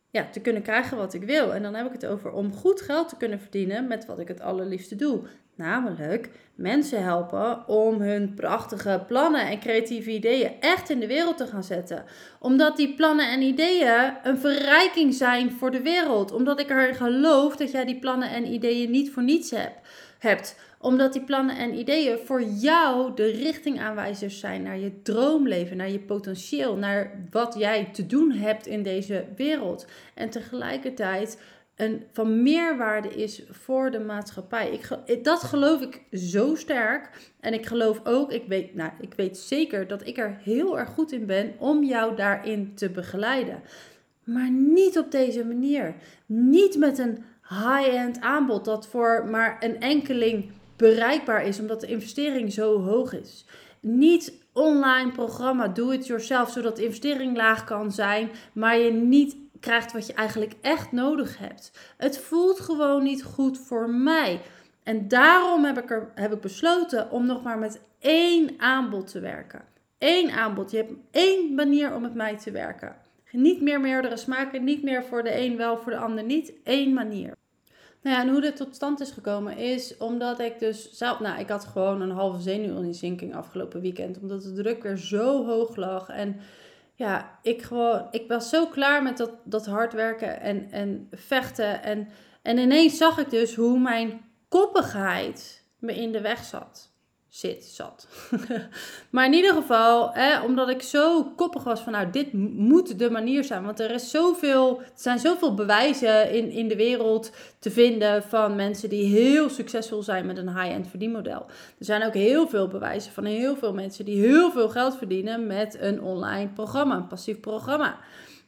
ja, 0.09 0.29
te 0.31 0.39
kunnen 0.39 0.61
krijgen 0.61 0.97
wat 0.97 1.13
ik 1.13 1.23
wil. 1.23 1.53
En 1.53 1.61
dan 1.61 1.75
heb 1.75 1.85
ik 1.85 1.91
het 1.91 2.05
over 2.05 2.31
om 2.31 2.53
goed 2.53 2.81
geld 2.81 3.09
te 3.09 3.17
kunnen 3.17 3.39
verdienen 3.39 3.87
met 3.87 4.05
wat 4.05 4.19
ik 4.19 4.27
het 4.27 4.41
allerliefste 4.41 4.95
doe. 4.95 5.21
Namelijk 5.55 6.29
mensen 6.55 7.03
helpen 7.03 7.67
om 7.67 8.01
hun 8.01 8.33
prachtige 8.33 9.03
plannen 9.07 9.47
en 9.47 9.59
creatieve 9.59 10.11
ideeën 10.11 10.51
echt 10.59 10.89
in 10.89 10.99
de 10.99 11.07
wereld 11.07 11.37
te 11.37 11.47
gaan 11.47 11.63
zetten. 11.63 12.03
Omdat 12.39 12.77
die 12.77 12.95
plannen 12.95 13.31
en 13.31 13.41
ideeën 13.41 14.13
een 14.23 14.37
verrijking 14.37 15.13
zijn 15.13 15.51
voor 15.51 15.71
de 15.71 15.81
wereld. 15.81 16.31
Omdat 16.31 16.59
ik 16.59 16.69
erin 16.69 16.95
geloof 16.95 17.55
dat 17.55 17.71
jij 17.71 17.85
die 17.85 17.99
plannen 17.99 18.29
en 18.29 18.53
ideeën 18.53 18.91
niet 18.91 19.11
voor 19.11 19.23
niets 19.23 19.51
hebt 19.51 19.81
hebt. 20.23 20.55
Omdat 20.83 21.13
die 21.13 21.23
plannen 21.23 21.57
en 21.57 21.77
ideeën 21.77 22.17
voor 22.17 22.41
jou 22.41 23.15
de 23.15 23.25
richtingaanwijzers 23.25 24.39
zijn 24.39 24.61
naar 24.61 24.77
je 24.77 25.01
droomleven, 25.01 25.77
naar 25.77 25.89
je 25.89 25.99
potentieel, 25.99 26.75
naar 26.75 27.25
wat 27.31 27.55
jij 27.57 27.89
te 27.93 28.05
doen 28.05 28.31
hebt 28.31 28.67
in 28.67 28.83
deze 28.83 29.25
wereld. 29.35 29.85
En 30.13 30.29
tegelijkertijd 30.29 31.41
een 31.75 32.03
van 32.11 32.43
meerwaarde 32.43 33.09
is 33.09 33.43
voor 33.49 33.91
de 33.91 33.99
maatschappij. 33.99 34.79
Ik, 35.05 35.23
dat 35.23 35.43
geloof 35.43 35.81
ik 35.81 36.01
zo 36.11 36.55
sterk. 36.55 37.09
En 37.39 37.53
ik 37.53 37.65
geloof 37.65 38.01
ook, 38.03 38.31
ik 38.31 38.43
weet, 38.47 38.75
nou, 38.75 38.91
ik 38.99 39.13
weet 39.13 39.37
zeker 39.37 39.87
dat 39.87 40.07
ik 40.07 40.17
er 40.17 40.37
heel 40.41 40.79
erg 40.79 40.89
goed 40.89 41.11
in 41.11 41.25
ben 41.25 41.53
om 41.57 41.83
jou 41.83 42.15
daarin 42.15 42.71
te 42.75 42.89
begeleiden. 42.89 43.61
Maar 44.23 44.51
niet 44.51 44.97
op 44.97 45.11
deze 45.11 45.45
manier. 45.45 45.95
Niet 46.25 46.77
met 46.77 46.97
een 46.97 47.23
high-end 47.49 48.19
aanbod 48.19 48.65
dat 48.65 48.87
voor 48.87 49.27
maar 49.29 49.57
een 49.59 49.79
enkeling 49.79 50.51
bereikbaar 50.75 51.45
is, 51.45 51.59
omdat 51.59 51.81
de 51.81 51.87
investering 51.87 52.53
zo 52.53 52.81
hoog 52.81 53.13
is. 53.13 53.45
Niet 53.79 54.33
online 54.53 55.11
programma, 55.11 55.67
do 55.67 55.89
it 55.89 56.07
yourself, 56.07 56.51
zodat 56.51 56.75
de 56.75 56.83
investering 56.83 57.35
laag 57.35 57.63
kan 57.63 57.91
zijn, 57.91 58.29
maar 58.53 58.77
je 58.77 58.91
niet 58.91 59.35
krijgt 59.59 59.91
wat 59.91 60.07
je 60.07 60.13
eigenlijk 60.13 60.53
echt 60.61 60.91
nodig 60.91 61.37
hebt. 61.37 61.71
Het 61.97 62.17
voelt 62.17 62.59
gewoon 62.59 63.03
niet 63.03 63.23
goed 63.23 63.57
voor 63.59 63.89
mij. 63.89 64.41
En 64.83 65.07
daarom 65.07 65.63
heb 65.63 65.77
ik, 65.77 65.91
er, 65.91 66.11
heb 66.15 66.33
ik 66.33 66.41
besloten 66.41 67.11
om 67.11 67.25
nog 67.25 67.43
maar 67.43 67.57
met 67.57 67.81
één 67.99 68.49
aanbod 68.57 69.07
te 69.07 69.19
werken. 69.19 69.61
Eén 69.97 70.31
aanbod. 70.31 70.71
Je 70.71 70.77
hebt 70.77 70.93
één 71.11 71.53
manier 71.53 71.93
om 71.95 72.01
met 72.01 72.13
mij 72.13 72.37
te 72.37 72.51
werken. 72.51 72.95
Niet 73.31 73.61
meer 73.61 73.81
meerdere 73.81 74.17
smaken, 74.17 74.63
niet 74.63 74.83
meer 74.83 75.03
voor 75.03 75.23
de 75.23 75.39
een 75.39 75.57
wel, 75.57 75.77
voor 75.77 75.91
de 75.91 75.97
ander 75.97 76.23
niet. 76.23 76.53
Eén 76.63 76.93
manier. 76.93 77.33
Nou 78.03 78.15
ja, 78.15 78.21
en 78.21 78.29
hoe 78.29 78.41
dit 78.41 78.55
tot 78.55 78.75
stand 78.75 78.99
is 78.99 79.11
gekomen 79.11 79.57
is 79.57 79.97
omdat 79.97 80.39
ik 80.39 80.59
dus 80.59 80.91
zelf, 80.91 81.19
nou, 81.19 81.39
ik 81.39 81.49
had 81.49 81.65
gewoon 81.65 82.01
een 82.01 82.11
halve 82.11 82.41
zenuwinzinking 82.41 83.35
afgelopen 83.35 83.81
weekend, 83.81 84.19
omdat 84.19 84.43
de 84.43 84.53
druk 84.53 84.83
weer 84.83 84.97
zo 84.97 85.45
hoog 85.45 85.75
lag. 85.75 86.09
En 86.09 86.39
ja, 86.95 87.39
ik 87.41 87.61
gewoon, 87.61 88.07
ik 88.11 88.27
was 88.27 88.49
zo 88.49 88.67
klaar 88.67 89.03
met 89.03 89.17
dat, 89.17 89.31
dat 89.43 89.65
hard 89.65 89.93
werken 89.93 90.41
en, 90.41 90.71
en 90.71 91.07
vechten. 91.11 91.83
En, 91.83 92.07
en 92.41 92.57
ineens 92.57 92.97
zag 92.97 93.17
ik 93.17 93.29
dus 93.29 93.55
hoe 93.55 93.79
mijn 93.79 94.21
koppigheid 94.49 95.65
me 95.79 95.95
in 95.95 96.11
de 96.11 96.21
weg 96.21 96.43
zat 96.43 96.92
zit, 97.35 97.63
zat. 97.63 98.07
maar 99.11 99.25
in 99.25 99.33
ieder 99.33 99.53
geval, 99.53 100.11
hè, 100.11 100.41
omdat 100.41 100.69
ik 100.69 100.81
zo 100.81 101.23
koppig 101.23 101.63
was 101.63 101.81
van 101.81 101.91
nou, 101.91 102.09
dit 102.09 102.33
moet 102.53 102.99
de 102.99 103.09
manier 103.09 103.43
zijn. 103.43 103.63
Want 103.63 103.79
er, 103.79 103.91
is 103.91 104.09
zoveel, 104.09 104.79
er 104.79 104.91
zijn 104.95 105.19
zoveel 105.19 105.53
bewijzen 105.53 106.31
in, 106.31 106.51
in 106.51 106.67
de 106.67 106.75
wereld 106.75 107.31
te 107.59 107.71
vinden 107.71 108.23
van 108.23 108.55
mensen 108.55 108.89
die 108.89 109.05
heel 109.05 109.49
succesvol 109.49 110.03
zijn 110.03 110.25
met 110.25 110.37
een 110.37 110.59
high-end 110.59 110.87
verdienmodel. 110.87 111.45
Er 111.79 111.85
zijn 111.85 112.03
ook 112.03 112.13
heel 112.13 112.47
veel 112.47 112.67
bewijzen 112.67 113.11
van 113.11 113.25
heel 113.25 113.55
veel 113.55 113.73
mensen 113.73 114.05
die 114.05 114.21
heel 114.21 114.51
veel 114.51 114.69
geld 114.69 114.97
verdienen 114.97 115.47
met 115.47 115.77
een 115.79 116.01
online 116.01 116.49
programma, 116.49 116.95
een 116.95 117.07
passief 117.07 117.39
programma. 117.39 117.99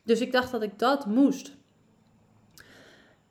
Dus 0.04 0.22
ik 0.22 0.32
dacht 0.32 0.52
dat 0.52 0.62
ik 0.62 0.80
dat 0.80 1.06
moest 1.06 1.52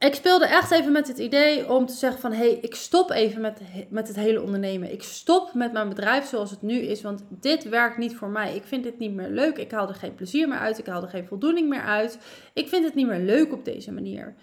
ik 0.05 0.15
speelde 0.15 0.47
echt 0.47 0.71
even 0.71 0.93
met 0.93 1.09
het 1.09 1.19
idee 1.19 1.71
om 1.71 1.87
te 1.87 1.95
zeggen 1.95 2.21
van... 2.21 2.33
hé, 2.33 2.39
hey, 2.39 2.59
ik 2.61 2.75
stop 2.75 3.11
even 3.11 3.41
met, 3.41 3.61
met 3.89 4.09
het 4.09 4.17
hele 4.17 4.43
ondernemen. 4.43 4.93
Ik 4.93 5.03
stop 5.03 5.55
met 5.55 5.73
mijn 5.73 5.89
bedrijf 5.89 6.27
zoals 6.27 6.51
het 6.51 6.63
nu 6.63 6.75
is, 6.75 7.03
want 7.03 7.25
dit 7.29 7.69
werkt 7.69 7.97
niet 7.97 8.17
voor 8.17 8.29
mij. 8.29 8.55
Ik 8.55 8.65
vind 8.65 8.85
dit 8.85 8.99
niet 8.99 9.15
meer 9.15 9.29
leuk. 9.29 9.57
Ik 9.57 9.71
haal 9.71 9.89
er 9.89 9.95
geen 9.95 10.15
plezier 10.15 10.49
meer 10.49 10.59
uit. 10.59 10.79
Ik 10.79 10.87
haal 10.87 11.03
er 11.03 11.09
geen 11.09 11.27
voldoening 11.27 11.69
meer 11.69 11.83
uit. 11.83 12.19
Ik 12.53 12.69
vind 12.69 12.85
het 12.85 12.95
niet 12.95 13.07
meer 13.07 13.21
leuk 13.21 13.53
op 13.53 13.65
deze 13.65 13.93
manier. 13.93 14.35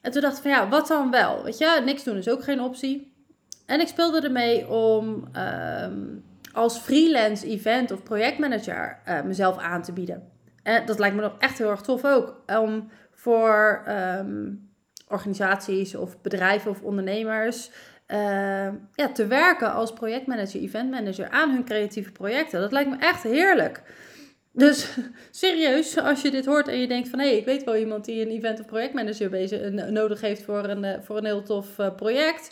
En 0.00 0.12
toen 0.12 0.22
dacht 0.22 0.36
ik 0.36 0.42
van 0.42 0.50
ja, 0.50 0.68
wat 0.68 0.88
dan 0.88 1.10
wel? 1.10 1.44
Weet 1.44 1.58
je, 1.58 1.82
niks 1.84 2.04
doen 2.04 2.16
is 2.16 2.28
ook 2.28 2.42
geen 2.42 2.60
optie. 2.60 3.12
En 3.66 3.80
ik 3.80 3.88
speelde 3.88 4.20
ermee 4.20 4.68
om 4.68 5.28
ehm, 5.32 6.02
als 6.52 6.78
freelance 6.78 7.46
event 7.46 7.90
of 7.90 8.02
projectmanager 8.02 8.98
uh, 9.08 9.22
mezelf 9.22 9.58
aan 9.58 9.82
te 9.82 9.92
bieden. 9.92 10.30
En 10.62 10.86
dat 10.86 10.98
lijkt 10.98 11.16
me 11.16 11.22
nog 11.22 11.34
echt 11.38 11.58
heel 11.58 11.70
erg 11.70 11.80
tof 11.80 12.04
ook. 12.04 12.42
Om 12.46 12.90
voor 13.10 13.82
ehm, 13.84 14.52
organisaties 15.08 15.94
of 15.94 16.20
bedrijven 16.20 16.70
of 16.70 16.82
ondernemers 16.82 17.70
uh, 18.08 18.68
ja, 18.94 19.12
te 19.12 19.26
werken 19.26 19.72
als 19.72 19.92
projectmanager, 19.92 20.60
eventmanager 20.60 21.28
aan 21.28 21.50
hun 21.50 21.64
creatieve 21.64 22.12
projecten. 22.12 22.60
Dat 22.60 22.72
lijkt 22.72 22.90
me 22.90 22.96
echt 22.96 23.22
heerlijk. 23.22 23.82
Dus 24.52 24.96
serieus, 25.30 25.98
als 25.98 26.22
je 26.22 26.30
dit 26.30 26.46
hoort 26.46 26.68
en 26.68 26.78
je 26.78 26.86
denkt 26.86 27.08
van 27.08 27.18
hé, 27.18 27.26
hey, 27.26 27.36
ik 27.36 27.44
weet 27.44 27.64
wel 27.64 27.76
iemand 27.76 28.04
die 28.04 28.20
een 28.20 28.30
event 28.30 28.60
of 28.60 28.66
projectmanager 28.66 29.30
bezig, 29.30 29.70
nodig 29.70 30.20
heeft 30.20 30.42
voor 30.42 30.64
een, 30.64 30.84
eh, 30.84 31.02
voor 31.02 31.16
een 31.16 31.24
heel 31.24 31.42
tof 31.42 31.78
uh, 31.78 31.94
project. 31.94 32.50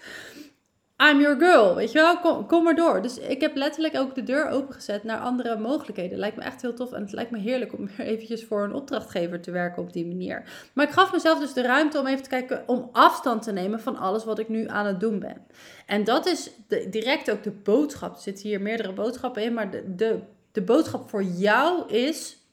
I'm 0.97 1.21
your 1.21 1.39
girl, 1.39 1.75
weet 1.75 1.93
je 1.93 1.99
wel, 1.99 2.19
kom, 2.19 2.47
kom 2.47 2.65
maar 2.65 2.75
door. 2.75 3.03
Dus 3.03 3.19
ik 3.19 3.41
heb 3.41 3.57
letterlijk 3.57 3.97
ook 3.97 4.15
de 4.15 4.23
deur 4.23 4.49
opengezet 4.49 5.05
naar 5.05 5.19
andere 5.19 5.59
mogelijkheden. 5.59 6.19
Lijkt 6.19 6.37
me 6.37 6.43
echt 6.43 6.63
heel 6.63 6.75
tof 6.75 6.93
en 6.93 7.03
het 7.03 7.13
lijkt 7.13 7.31
me 7.31 7.39
heerlijk 7.39 7.73
om 7.73 7.89
eventjes 7.99 8.45
voor 8.45 8.65
een 8.65 8.75
opdrachtgever 8.75 9.41
te 9.41 9.51
werken 9.51 9.83
op 9.83 9.93
die 9.93 10.07
manier. 10.07 10.69
Maar 10.73 10.87
ik 10.87 10.93
gaf 10.93 11.13
mezelf 11.13 11.39
dus 11.39 11.53
de 11.53 11.63
ruimte 11.63 11.99
om 11.99 12.07
even 12.07 12.23
te 12.23 12.29
kijken, 12.29 12.63
om 12.67 12.89
afstand 12.93 13.43
te 13.43 13.53
nemen 13.53 13.81
van 13.81 13.97
alles 13.97 14.25
wat 14.25 14.39
ik 14.39 14.49
nu 14.49 14.69
aan 14.69 14.87
het 14.87 15.01
doen 15.01 15.19
ben. 15.19 15.47
En 15.87 16.05
dat 16.05 16.27
is 16.27 16.51
de, 16.69 16.89
direct 16.91 17.31
ook 17.31 17.43
de 17.43 17.51
boodschap. 17.51 18.15
Er 18.15 18.23
zitten 18.23 18.49
hier 18.49 18.61
meerdere 18.61 18.93
boodschappen 18.93 19.43
in, 19.43 19.55
maar 19.55 19.71
de, 19.71 19.95
de, 19.95 20.19
de 20.53 20.63
boodschap 20.63 21.09
voor 21.09 21.23
jou 21.23 21.89
is 21.89 22.44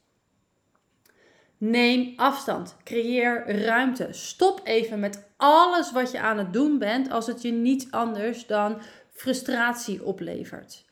Neem 1.64 2.12
afstand. 2.16 2.76
Creëer 2.84 3.62
ruimte. 3.64 4.08
Stop 4.10 4.60
even 4.64 5.00
met 5.00 5.28
alles 5.36 5.92
wat 5.92 6.10
je 6.10 6.20
aan 6.20 6.38
het 6.38 6.52
doen 6.52 6.78
bent 6.78 7.10
als 7.10 7.26
het 7.26 7.42
je 7.42 7.52
niets 7.52 7.90
anders 7.90 8.46
dan 8.46 8.78
frustratie 9.12 10.04
oplevert. 10.04 10.84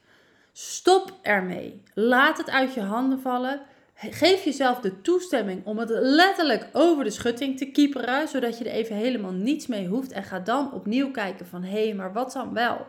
Stop 0.52 1.18
ermee. 1.22 1.82
Laat 1.94 2.38
het 2.38 2.50
uit 2.50 2.74
je 2.74 2.80
handen 2.80 3.20
vallen. 3.20 3.60
Geef 3.94 4.44
jezelf 4.44 4.80
de 4.80 5.00
toestemming 5.00 5.66
om 5.66 5.78
het 5.78 5.90
letterlijk 5.90 6.68
over 6.72 7.04
de 7.04 7.10
schutting 7.10 7.58
te 7.58 7.70
kieperen, 7.70 8.28
zodat 8.28 8.58
je 8.58 8.64
er 8.64 8.74
even 8.74 8.96
helemaal 8.96 9.32
niets 9.32 9.66
mee 9.66 9.86
hoeft. 9.86 10.12
En 10.12 10.24
ga 10.24 10.38
dan 10.38 10.72
opnieuw 10.72 11.10
kijken 11.10 11.46
van 11.46 11.62
hé, 11.62 11.84
hey, 11.84 11.94
maar 11.94 12.12
wat 12.12 12.32
dan 12.32 12.54
wel? 12.54 12.86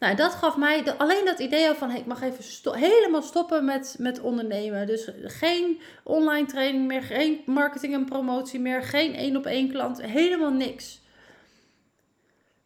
Nou, 0.00 0.16
dat 0.16 0.32
gaf 0.32 0.56
mij 0.56 0.82
de, 0.82 0.96
alleen 0.96 1.24
dat 1.24 1.38
idee 1.38 1.74
van 1.74 1.90
ik 1.90 2.06
mag 2.06 2.22
even 2.22 2.74
helemaal 2.74 3.22
stoppen 3.22 3.64
met, 3.64 3.96
met 3.98 4.20
ondernemen. 4.20 4.86
Dus 4.86 5.10
geen 5.22 5.80
online 6.04 6.46
training 6.46 6.86
meer, 6.86 7.02
geen 7.02 7.40
marketing 7.46 7.94
en 7.94 8.04
promotie 8.04 8.60
meer, 8.60 8.82
geen 8.82 9.14
één 9.14 9.36
op 9.36 9.46
één 9.46 9.70
klant, 9.70 10.02
helemaal 10.02 10.52
niks. 10.52 11.00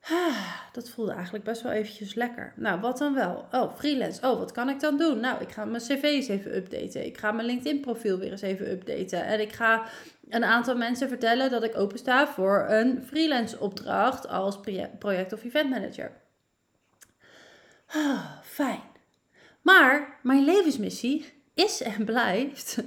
Ah, 0.01 0.53
dat 0.73 0.91
voelde 0.91 1.13
eigenlijk 1.13 1.45
best 1.45 1.63
wel 1.63 1.73
eventjes 1.73 2.15
lekker. 2.15 2.53
Nou, 2.57 2.81
wat 2.81 2.99
dan 2.99 3.15
wel? 3.15 3.47
Oh, 3.53 3.77
freelance. 3.77 4.29
Oh, 4.29 4.39
wat 4.39 4.53
kan 4.53 4.69
ik 4.69 4.81
dan 4.81 4.97
doen? 4.97 5.21
Nou, 5.21 5.43
ik 5.43 5.53
ga 5.53 5.65
mijn 5.65 5.83
cv 5.83 6.03
eens 6.03 6.29
even 6.29 6.57
updaten. 6.57 7.07
Ik 7.07 7.19
ga 7.19 7.33
mijn 7.33 7.47
LinkedIn 7.47 7.81
profiel 7.81 8.19
weer 8.19 8.31
eens 8.31 8.43
even 8.43 8.71
updaten. 8.71 9.25
En 9.25 9.41
ik 9.41 9.53
ga 9.53 9.85
een 10.29 10.45
aantal 10.45 10.77
mensen 10.77 11.09
vertellen 11.09 11.51
dat 11.51 11.63
ik 11.63 11.77
opensta 11.77 12.29
voor 12.29 12.67
een 12.69 13.05
freelance 13.07 13.61
opdracht 13.61 14.29
als 14.29 14.61
project- 14.99 15.33
of 15.33 15.45
event 15.45 15.71
manager. 15.71 16.23
Ah, 17.95 18.31
fijn. 18.43 18.83
Maar 19.63 20.19
mijn 20.23 20.45
levensmissie 20.45 21.33
is 21.55 21.83
en 21.83 22.05
blijft 22.05 22.79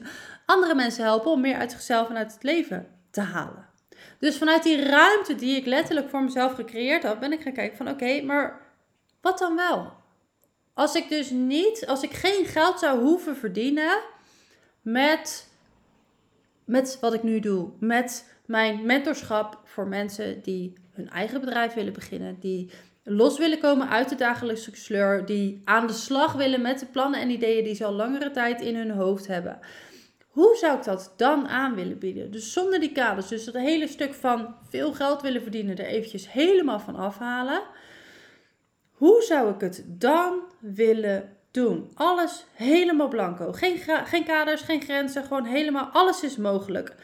andere 0.45 0.75
mensen 0.75 1.03
helpen 1.03 1.31
om 1.31 1.41
meer 1.41 1.57
uit 1.57 1.71
zichzelf 1.71 2.09
en 2.09 2.17
uit 2.17 2.33
het 2.33 2.43
leven 2.43 2.87
te 3.11 3.21
halen. 3.21 3.69
Dus 4.19 4.37
vanuit 4.37 4.63
die 4.63 4.83
ruimte 4.83 5.35
die 5.35 5.55
ik 5.55 5.65
letterlijk 5.65 6.09
voor 6.09 6.23
mezelf 6.23 6.53
gecreëerd 6.53 7.03
had, 7.03 7.19
ben 7.19 7.31
ik 7.31 7.41
gaan 7.41 7.53
kijken 7.53 7.77
van 7.77 7.89
oké, 7.89 8.21
maar 8.21 8.61
wat 9.21 9.37
dan 9.39 9.55
wel? 9.55 9.93
Als 10.73 10.95
ik 10.95 11.09
dus 11.09 11.29
niet, 11.29 11.85
als 11.87 12.01
ik 12.03 12.11
geen 12.13 12.45
geld 12.45 12.79
zou 12.79 12.99
hoeven 12.99 13.35
verdienen 13.35 13.99
met, 14.81 15.49
met 16.65 16.97
wat 17.01 17.13
ik 17.13 17.23
nu 17.23 17.39
doe, 17.39 17.69
met 17.79 18.33
mijn 18.45 18.85
mentorschap 18.85 19.61
voor 19.63 19.87
mensen 19.87 20.41
die 20.41 20.73
hun 20.91 21.09
eigen 21.09 21.39
bedrijf 21.39 21.73
willen 21.73 21.93
beginnen, 21.93 22.39
die 22.39 22.71
los 23.09 23.37
willen 23.37 23.59
komen 23.59 23.89
uit 23.89 24.09
de 24.09 24.15
dagelijkse 24.15 24.71
sleur, 24.73 25.25
die 25.25 25.61
aan 25.63 25.87
de 25.87 25.93
slag 25.93 26.33
willen 26.33 26.61
met 26.61 26.79
de 26.79 26.85
plannen 26.85 27.19
en 27.19 27.29
ideeën 27.29 27.63
die 27.63 27.75
ze 27.75 27.85
al 27.85 27.93
langere 27.93 28.31
tijd 28.31 28.61
in 28.61 28.75
hun 28.75 28.91
hoofd 28.91 29.27
hebben. 29.27 29.59
Hoe 30.27 30.55
zou 30.55 30.77
ik 30.77 30.83
dat 30.83 31.13
dan 31.17 31.47
aan 31.47 31.75
willen 31.75 31.99
bieden? 31.99 32.31
Dus 32.31 32.53
zonder 32.53 32.79
die 32.79 32.91
kaders, 32.91 33.27
dus 33.27 33.45
dat 33.45 33.53
hele 33.53 33.87
stuk 33.87 34.13
van 34.13 34.55
veel 34.69 34.93
geld 34.93 35.21
willen 35.21 35.41
verdienen 35.41 35.77
er 35.77 35.85
eventjes 35.85 36.31
helemaal 36.31 36.79
van 36.79 36.95
afhalen. 36.95 37.61
Hoe 38.91 39.21
zou 39.21 39.53
ik 39.53 39.61
het 39.61 39.83
dan 39.87 40.39
willen 40.59 41.37
doen? 41.51 41.91
Alles 41.93 42.45
helemaal 42.53 43.07
blanco. 43.07 43.51
Geen, 43.51 43.77
geen 44.05 44.25
kaders, 44.25 44.61
geen 44.61 44.81
grenzen, 44.81 45.23
gewoon 45.23 45.45
helemaal 45.45 45.89
alles 45.93 46.23
is 46.23 46.37
mogelijk. 46.37 46.95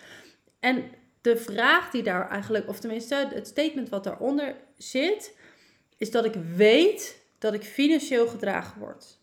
En 0.59 0.83
de 1.21 1.37
vraag 1.37 1.89
die 1.89 2.03
daar 2.03 2.29
eigenlijk, 2.29 2.67
of 2.67 2.79
tenminste 2.79 3.27
het 3.33 3.47
statement 3.47 3.89
wat 3.89 4.03
daaronder 4.03 4.55
zit, 4.77 5.35
is 5.97 6.11
dat 6.11 6.25
ik 6.25 6.35
weet 6.55 7.21
dat 7.37 7.53
ik 7.53 7.63
financieel 7.63 8.27
gedragen 8.27 8.79
word. 8.79 9.21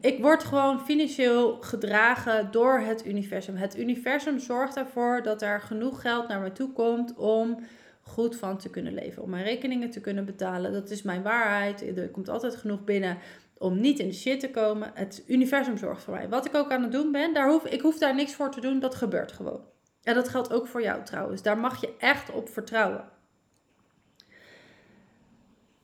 Ik 0.00 0.18
word 0.18 0.44
gewoon 0.44 0.80
financieel 0.80 1.58
gedragen 1.60 2.50
door 2.50 2.78
het 2.78 3.06
universum. 3.06 3.56
Het 3.56 3.78
universum 3.78 4.38
zorgt 4.38 4.76
ervoor 4.76 5.22
dat 5.22 5.42
er 5.42 5.60
genoeg 5.60 6.00
geld 6.00 6.28
naar 6.28 6.40
me 6.40 6.52
toe 6.52 6.72
komt 6.72 7.14
om 7.14 7.66
goed 8.02 8.36
van 8.36 8.58
te 8.58 8.70
kunnen 8.70 8.94
leven. 8.94 9.22
Om 9.22 9.30
mijn 9.30 9.44
rekeningen 9.44 9.90
te 9.90 10.00
kunnen 10.00 10.24
betalen. 10.24 10.72
Dat 10.72 10.90
is 10.90 11.02
mijn 11.02 11.22
waarheid. 11.22 11.98
Er 11.98 12.08
komt 12.08 12.28
altijd 12.28 12.56
genoeg 12.56 12.84
binnen 12.84 13.18
om 13.58 13.80
niet 13.80 13.98
in 13.98 14.08
de 14.08 14.14
shit 14.14 14.40
te 14.40 14.50
komen. 14.50 14.90
Het 14.94 15.22
universum 15.26 15.76
zorgt 15.76 16.02
voor 16.02 16.14
mij. 16.14 16.28
Wat 16.28 16.46
ik 16.46 16.54
ook 16.54 16.72
aan 16.72 16.82
het 16.82 16.92
doen 16.92 17.12
ben, 17.12 17.34
daar 17.34 17.48
hoef, 17.48 17.64
ik 17.64 17.80
hoef 17.80 17.98
daar 17.98 18.14
niks 18.14 18.34
voor 18.34 18.50
te 18.50 18.60
doen. 18.60 18.80
Dat 18.80 18.94
gebeurt 18.94 19.32
gewoon. 19.32 19.64
En 20.02 20.14
dat 20.14 20.28
geldt 20.28 20.52
ook 20.52 20.66
voor 20.66 20.82
jou 20.82 21.04
trouwens. 21.04 21.42
Daar 21.42 21.58
mag 21.58 21.80
je 21.80 21.94
echt 21.98 22.30
op 22.30 22.48
vertrouwen. 22.48 23.04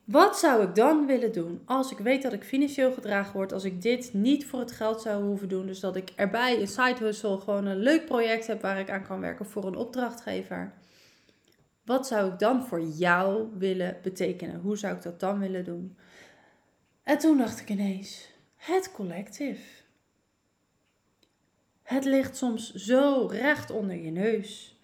Wat 0.07 0.39
zou 0.39 0.63
ik 0.63 0.75
dan 0.75 1.05
willen 1.05 1.31
doen 1.31 1.61
als 1.65 1.91
ik 1.91 1.97
weet 1.97 2.21
dat 2.21 2.33
ik 2.33 2.43
financieel 2.43 2.93
gedragen 2.93 3.33
word, 3.33 3.53
als 3.53 3.63
ik 3.63 3.81
dit 3.81 4.13
niet 4.13 4.45
voor 4.45 4.59
het 4.59 4.71
geld 4.71 5.01
zou 5.01 5.23
hoeven 5.23 5.49
doen, 5.49 5.65
dus 5.65 5.79
dat 5.79 5.95
ik 5.95 6.11
erbij 6.15 6.59
een 6.59 6.67
side 6.67 6.95
hustle, 6.99 7.39
gewoon 7.39 7.65
een 7.65 7.77
leuk 7.77 8.05
project 8.05 8.47
heb 8.47 8.61
waar 8.61 8.79
ik 8.79 8.89
aan 8.89 9.07
kan 9.07 9.19
werken 9.19 9.45
voor 9.45 9.65
een 9.65 9.75
opdrachtgever? 9.75 10.73
Wat 11.85 12.07
zou 12.07 12.31
ik 12.31 12.39
dan 12.39 12.65
voor 12.65 12.81
jou 12.81 13.47
willen 13.57 13.97
betekenen? 14.03 14.59
Hoe 14.59 14.77
zou 14.77 14.95
ik 14.95 15.01
dat 15.01 15.19
dan 15.19 15.39
willen 15.39 15.63
doen? 15.63 15.97
En 17.03 17.17
toen 17.17 17.37
dacht 17.37 17.59
ik 17.59 17.69
ineens, 17.69 18.29
het 18.55 18.91
collective. 18.91 19.83
Het 21.83 22.05
ligt 22.05 22.37
soms 22.37 22.73
zo 22.73 23.27
recht 23.31 23.71
onder 23.71 23.95
je 23.95 24.11
neus. 24.11 24.76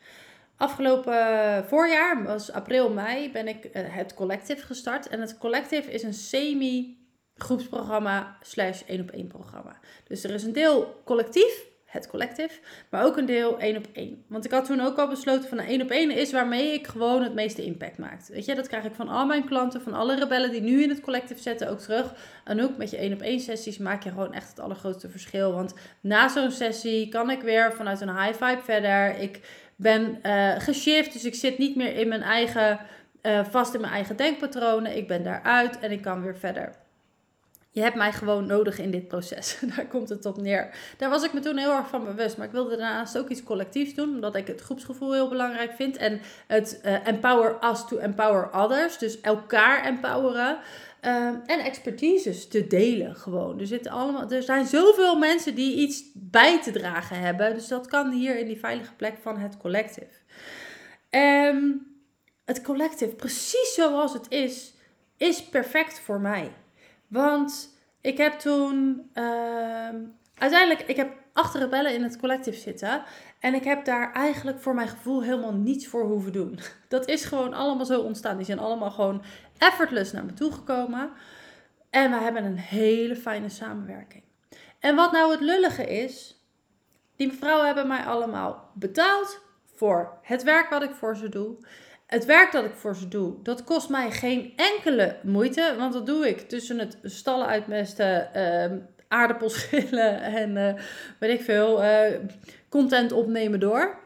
Afgelopen 0.64 1.66
voorjaar, 1.68 2.24
was 2.24 2.52
april, 2.52 2.90
mei, 2.90 3.32
ben 3.32 3.48
ik 3.48 3.66
eh, 3.66 3.84
het 3.86 4.14
Collective 4.14 4.66
gestart. 4.66 5.08
En 5.08 5.22
het 5.22 5.38
Collective 5.38 5.92
is 5.92 6.04
een 6.04 6.14
semi-groepsprogramma 6.14 8.38
slash 8.42 8.82
één 8.88 9.02
op 9.02 9.12
één 9.12 9.28
programma. 9.28 9.80
Dus 10.08 10.24
er 10.24 10.32
is 10.32 10.44
een 10.44 10.54
deel 10.54 11.02
collectief, 11.06 11.66
het 11.86 12.08
Collective, 12.08 12.60
maar 12.90 13.06
ook 13.06 13.18
een 13.18 13.26
deel 13.26 13.60
één 13.60 13.78
op 13.78 13.88
één. 13.94 14.24
Want 14.28 14.46
ik 14.46 14.52
had 14.52 14.66
toen 14.66 14.82
ook 14.82 14.98
al 14.98 15.08
besloten 15.08 15.50
van 15.50 15.60
een 15.60 15.66
één 15.66 15.82
op 15.82 15.90
één 15.90 16.12
is 16.12 16.32
waarmee 16.32 16.74
ik 16.74 16.88
gewoon 16.88 17.24
het 17.24 17.34
meeste 17.34 17.66
impact 17.66 17.98
maak. 17.98 18.28
Weet 18.28 18.46
je, 18.46 18.56
dat 18.56 18.68
krijg 18.68 18.84
ik 18.84 18.96
van 18.96 19.08
al 19.08 19.26
mijn 19.26 19.46
klanten, 19.46 19.82
van 19.82 19.94
alle 19.94 20.16
rebellen 20.16 20.52
die 20.52 20.62
nu 20.62 20.84
in 20.84 20.90
het 20.90 21.02
Collective 21.02 21.42
zetten 21.42 21.70
ook 21.70 21.80
terug. 21.80 22.14
En 22.44 22.62
ook 22.62 22.78
met 22.78 22.90
je 22.90 22.98
één 22.98 23.14
op 23.14 23.22
één 23.22 23.40
sessies 23.40 23.78
maak 23.78 24.04
je 24.04 24.10
gewoon 24.10 24.34
echt 24.34 24.50
het 24.50 24.60
allergrootste 24.60 25.10
verschil. 25.10 25.54
Want 25.54 25.74
na 26.02 26.28
zo'n 26.28 26.52
sessie 26.52 27.10
kan 27.10 27.30
ik 27.30 27.42
weer 27.42 27.74
vanuit 27.74 28.02
een 28.02 28.22
high 28.22 28.44
vibe 28.44 28.62
verder. 28.64 29.18
Ik 29.18 29.42
ben 29.76 30.20
uh, 30.24 30.60
geshift, 30.60 31.14
dus 31.14 31.26
ik 31.26 31.36
zit 31.36 31.58
niet 31.58 31.76
meer 31.76 31.96
in 31.96 32.08
mijn 32.08 32.22
eigen, 32.22 32.80
uh, 33.22 33.46
vast 33.46 33.74
in 33.74 33.82
mijn 33.82 33.94
eigen 33.94 34.16
denkpatronen. 34.16 34.98
Ik 34.98 35.08
ben 35.08 35.24
daaruit 35.24 35.80
en 35.80 35.92
ik 35.92 36.02
kan 36.02 36.22
weer 36.22 36.38
verder. 36.38 36.82
Je 37.74 37.82
hebt 37.82 37.96
mij 37.96 38.12
gewoon 38.12 38.46
nodig 38.46 38.80
in 38.80 38.92
dit 38.92 39.08
proces. 39.08 39.58
Daar 39.76 39.86
komt 39.86 40.10
het 40.10 40.26
op 40.26 40.38
neer. 40.38 40.70
Daar 40.98 41.10
was 41.10 41.24
ik 41.24 41.34
me 41.34 41.40
toen 41.40 41.58
heel 41.58 41.72
erg 41.72 41.88
van 41.88 42.06
bewust. 42.06 42.38
Maar 42.38 42.46
ik 42.46 42.52
wilde 42.52 42.78
daarnaast 42.78 43.18
ook 43.18 43.30
iets 43.30 43.44
collectiefs 43.44 43.94
doen. 43.94 44.10
Omdat 44.10 44.36
ik 44.36 44.48
het 44.48 44.62
groepsgevoel 44.62 45.14
heel 45.14 45.30
belangrijk 45.30 45.72
vind. 45.72 45.98
En 45.98 46.22
het 46.48 46.82
uh, 46.86 47.08
empower 47.08 47.58
us 47.72 47.86
to 47.86 47.98
empower 47.98 48.50
others. 48.52 48.98
Dus 48.98 49.22
elkaar 49.22 49.86
empoweren. 49.86 50.58
Ehm, 51.04 51.36
en 51.46 51.60
expertises 51.60 52.48
te 52.48 52.68
delen 52.68 53.16
gewoon. 53.16 53.60
Er, 53.60 53.68
zitten 53.68 53.92
allemaal, 53.92 54.32
er 54.32 54.44
zijn 54.44 54.66
zoveel 54.66 55.18
mensen 55.18 55.56
die 55.56 55.76
iets 55.76 56.04
bij 56.14 56.62
te 56.62 56.72
dragen 56.72 57.20
hebben. 57.20 57.54
Dus 57.54 57.68
dat 57.68 57.88
kan 57.88 58.12
hier 58.12 58.40
in 58.40 58.48
die 58.48 58.60
veilige 58.60 58.94
plek 58.94 59.18
van 59.22 59.38
het 59.38 59.58
collective. 59.58 60.12
Um, 61.10 61.88
het 62.46 62.62
collective, 62.62 63.16
precies 63.16 63.74
zoals 63.74 64.14
het 64.14 64.32
is, 64.32 64.74
is 65.18 65.44
perfect 65.44 66.00
voor 66.00 66.20
mij. 66.20 66.52
Want 67.08 67.78
ik 68.02 68.18
heb 68.18 68.40
toen 68.40 69.10
uh, 69.14 69.90
uiteindelijk, 70.38 70.82
ik 70.88 70.96
heb 70.96 71.23
acht 71.34 71.56
rebellen 71.56 71.94
in 71.94 72.04
het 72.04 72.18
collective 72.18 72.58
zitten. 72.58 73.04
En 73.40 73.54
ik 73.54 73.64
heb 73.64 73.86
daar 73.86 74.14
eigenlijk 74.14 74.60
voor 74.60 74.76
mijn 74.76 74.88
gevoel 74.88 75.24
helemaal 75.24 75.54
niets 75.54 75.88
voor 75.88 76.04
hoeven 76.04 76.32
doen. 76.32 76.60
Dat 76.88 77.08
is 77.08 77.26
gewoon 77.26 77.54
allemaal 77.54 77.86
zo 77.86 78.02
ontstaan. 78.02 78.38
Die 78.38 78.46
zijn 78.46 78.60
allemaal 78.60 78.92
gewoon 78.92 79.24
effortless 79.58 80.12
naar 80.12 80.26
me 80.26 80.34
toe 80.34 80.52
gekomen. 80.52 81.12
En 81.90 82.12
we 82.12 82.18
hebben 82.18 82.44
een 82.44 82.58
hele 82.58 83.16
fijne 83.16 83.50
samenwerking. 83.50 84.24
En 84.80 84.96
wat 84.96 85.12
nou 85.12 85.32
het 85.32 85.42
lullige 85.42 85.86
is, 85.86 86.44
die 87.16 87.32
vrouwen 87.32 87.66
hebben 87.66 87.88
mij 87.88 88.04
allemaal 88.04 88.72
betaald 88.74 89.42
voor 89.76 90.18
het 90.22 90.44
werk 90.44 90.70
wat 90.70 90.84
ik 90.84 90.94
voor 90.94 91.18
ze 91.18 91.30
doe. 91.30 91.56
Het 92.08 92.26
werk 92.26 92.52
dat 92.52 92.66
ik 92.66 92.74
voor 92.74 92.96
ze 92.96 93.08
doe, 93.08 93.42
dat 93.44 93.64
kost 93.64 93.90
mij 93.90 94.12
geen 94.12 94.54
enkele 94.56 95.18
moeite. 95.24 95.76
Want 95.78 95.94
dat 95.94 96.06
doe 96.06 96.28
ik 96.28 96.50
tussen 96.50 96.80
het 96.80 96.98
stallen 97.04 97.48
uitmesten, 97.48 98.30
uh, 98.36 98.78
aardappelschillen 99.14 100.22
en 100.42 100.56
uh, 100.56 100.74
weet 101.20 101.40
ik 101.40 101.46
veel, 101.46 101.84
uh, 101.84 102.20
content 102.70 103.12
opnemen 103.12 103.60
door. 103.60 103.98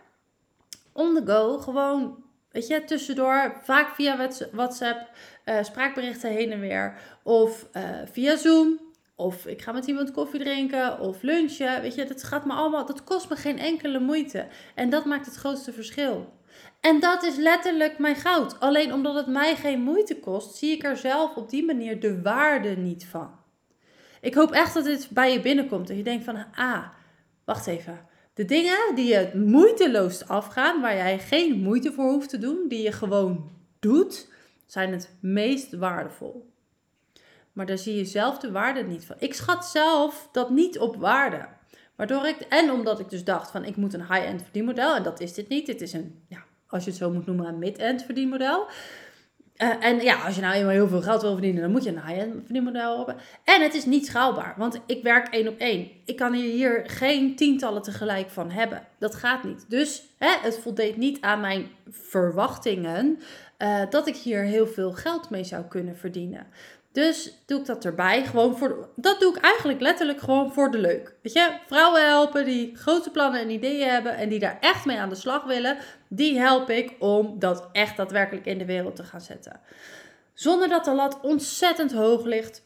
On 0.94 1.16
the 1.16 1.32
go, 1.32 1.58
gewoon, 1.58 2.24
weet 2.52 2.68
je, 2.68 2.84
tussendoor, 2.84 3.58
vaak 3.64 3.96
via 3.96 4.30
WhatsApp, 4.52 5.10
uh, 5.46 5.64
spraakberichten 5.64 6.32
heen 6.32 6.52
en 6.52 6.60
weer. 6.60 6.98
Of 7.24 7.68
via 8.12 8.36
Zoom. 8.36 8.86
Of 9.16 9.46
ik 9.46 9.62
ga 9.62 9.72
met 9.72 9.88
iemand 9.88 10.12
koffie 10.12 10.40
drinken 10.40 11.00
of 11.00 11.22
lunchen. 11.22 11.82
Weet 11.82 11.96
je, 11.96 12.06
dat 12.06 12.24
gaat 12.24 12.46
me 12.46 12.54
allemaal, 12.54 12.86
dat 12.86 13.04
kost 13.04 13.30
me 13.30 13.36
geen 13.36 13.60
enkele 13.60 14.00
moeite. 14.00 14.48
En 14.76 14.90
dat 14.90 15.06
maakt 15.06 15.26
het 15.26 15.36
grootste 15.36 15.74
verschil. 15.74 16.34
En 16.82 17.00
dat 17.00 17.24
is 17.24 17.36
letterlijk 17.36 18.00
mijn 18.00 18.16
goud. 18.16 18.60
Alleen 18.60 18.94
omdat 18.94 19.16
het 19.16 19.28
mij 19.28 19.56
geen 19.56 19.82
moeite 19.82 20.20
kost, 20.20 20.56
zie 20.56 20.72
ik 20.72 20.84
er 20.84 20.98
zelf 20.98 21.36
op 21.36 21.50
die 21.50 21.66
manier 21.66 22.00
de 22.00 22.22
waarde 22.22 22.70
niet 22.70 23.06
van. 23.06 23.47
Ik 24.22 24.34
hoop 24.34 24.52
echt 24.52 24.74
dat 24.74 24.84
dit 24.84 25.08
bij 25.10 25.32
je 25.32 25.42
binnenkomt. 25.42 25.88
Dat 25.88 25.98
je 25.98 26.04
denkt 26.04 26.24
van, 26.24 26.46
ah, 26.56 26.88
wacht 27.46 27.68
even. 27.68 28.00
De 28.34 28.46
dingen 28.46 28.96
die 28.96 29.08
je 29.08 29.32
moeiteloos 29.34 30.28
afgaan, 30.28 30.82
waar 30.82 30.96
jij 30.96 31.20
geen 31.20 31.60
moeite 31.62 31.92
voor 31.92 32.12
hoeft 32.12 32.30
te 32.30 32.38
doen, 32.38 32.66
die 32.68 32.82
je 32.82 32.92
gewoon 32.92 33.52
doet, 33.80 34.28
zijn 34.66 34.92
het 34.92 35.16
meest 35.20 35.76
waardevol. 35.76 36.50
Maar 37.54 37.66
daar 37.66 37.78
zie 37.78 37.96
je 37.96 38.06
zelf 38.06 38.38
de 38.38 38.52
waarde 38.52 38.84
niet 38.84 39.06
van. 39.06 39.16
Ik 39.20 39.34
schat 39.34 39.66
zelf 39.66 40.30
dat 40.32 40.50
niet 40.50 40.80
op 40.80 40.96
waarde. 40.96 41.48
Waardoor 41.96 42.28
ik, 42.28 42.40
en 42.40 42.72
omdat 42.72 43.00
ik 43.00 43.10
dus 43.10 43.24
dacht 43.24 43.52
van 43.52 43.64
ik 43.64 43.76
moet 43.76 43.94
een 43.94 44.14
high-end 44.14 44.42
verdienmodel. 44.42 44.96
En 44.96 45.04
dat 45.04 45.20
is 45.20 45.34
dit 45.34 45.48
niet. 45.48 45.66
Dit 45.66 45.82
is 45.82 45.94
een, 45.94 46.24
ja, 46.28 46.44
als 46.68 46.84
je 46.84 46.90
het 46.90 47.00
zo 47.00 47.12
moet 47.12 47.26
noemen, 47.26 47.48
een 47.48 47.60
mid-end 47.60 48.04
verdienmodel. 48.04 48.68
Uh, 49.58 49.86
en 49.86 50.02
ja, 50.02 50.26
als 50.26 50.36
je 50.36 50.42
nou 50.42 50.54
eenmaal 50.54 50.72
heel 50.72 50.88
veel 50.88 51.02
geld 51.02 51.22
wil 51.22 51.32
verdienen, 51.32 51.62
dan 51.62 51.72
moet 51.72 51.84
je 51.84 51.90
een 51.90 52.06
high-end 52.06 52.34
verdienmodel 52.44 52.98
hebben. 52.98 53.16
En 53.44 53.62
het 53.62 53.74
is 53.74 53.86
niet 53.86 54.06
schaalbaar, 54.06 54.54
want 54.58 54.80
ik 54.86 55.04
werk 55.04 55.28
één 55.28 55.48
op 55.48 55.58
één. 55.58 55.90
Ik 56.06 56.16
kan 56.16 56.34
hier 56.34 56.84
geen 56.86 57.36
tientallen 57.36 57.82
tegelijk 57.82 58.30
van 58.30 58.52
hebben. 58.52 58.88
Dat 59.00 59.16
gaat 59.16 59.44
niet. 59.44 59.66
Dus 59.68 60.04
hè, 60.18 60.30
het 60.42 60.60
voldeed 60.60 60.98
niet 60.98 61.22
aan 61.22 61.40
mijn 61.40 61.68
verwachtingen 61.90 63.20
eh, 63.58 63.82
dat 63.90 64.08
ik 64.08 64.16
hier 64.16 64.44
heel 64.44 64.68
veel 64.68 64.92
geld 64.92 65.30
mee 65.30 65.44
zou 65.44 65.64
kunnen 65.64 65.98
verdienen. 65.98 66.48
Dus 66.98 67.32
doe 67.46 67.60
ik 67.60 67.66
dat 67.66 67.86
erbij. 67.86 68.26
Gewoon 68.26 68.58
voor, 68.58 68.90
dat 68.96 69.20
doe 69.20 69.36
ik 69.36 69.44
eigenlijk 69.44 69.82
letterlijk 69.82 70.20
gewoon 70.20 70.54
voor 70.54 70.72
de 70.72 70.78
leuk. 70.78 71.16
Weet 71.22 71.34
je, 71.34 71.58
vrouwen 71.68 72.06
helpen 72.06 72.46
die 72.46 72.76
grote 72.76 73.10
plannen 73.10 73.42
en 73.42 73.50
ideeën 73.50 73.90
hebben 73.90 74.16
en 74.16 74.30
die 74.30 74.40
daar 74.40 74.58
echt 74.60 74.86
mee 74.86 74.98
aan 74.98 75.10
de 75.10 75.16
slag 75.16 75.44
willen. 75.44 75.78
Die 76.08 76.40
help 76.40 76.70
ik 76.70 76.96
om 77.00 77.40
dat 77.40 77.70
echt 77.72 77.98
daadwerkelijk 77.98 78.46
in 78.46 78.58
de 78.58 78.66
wereld 78.66 78.96
te 78.96 79.04
gaan 79.04 79.22
zetten. 79.22 79.60
Zonder 80.34 80.70
dat 80.70 80.86
de 80.86 80.94
lat 80.94 81.20
ontzettend 81.22 81.94
hoog 81.94 82.24
ligt. 82.24 82.62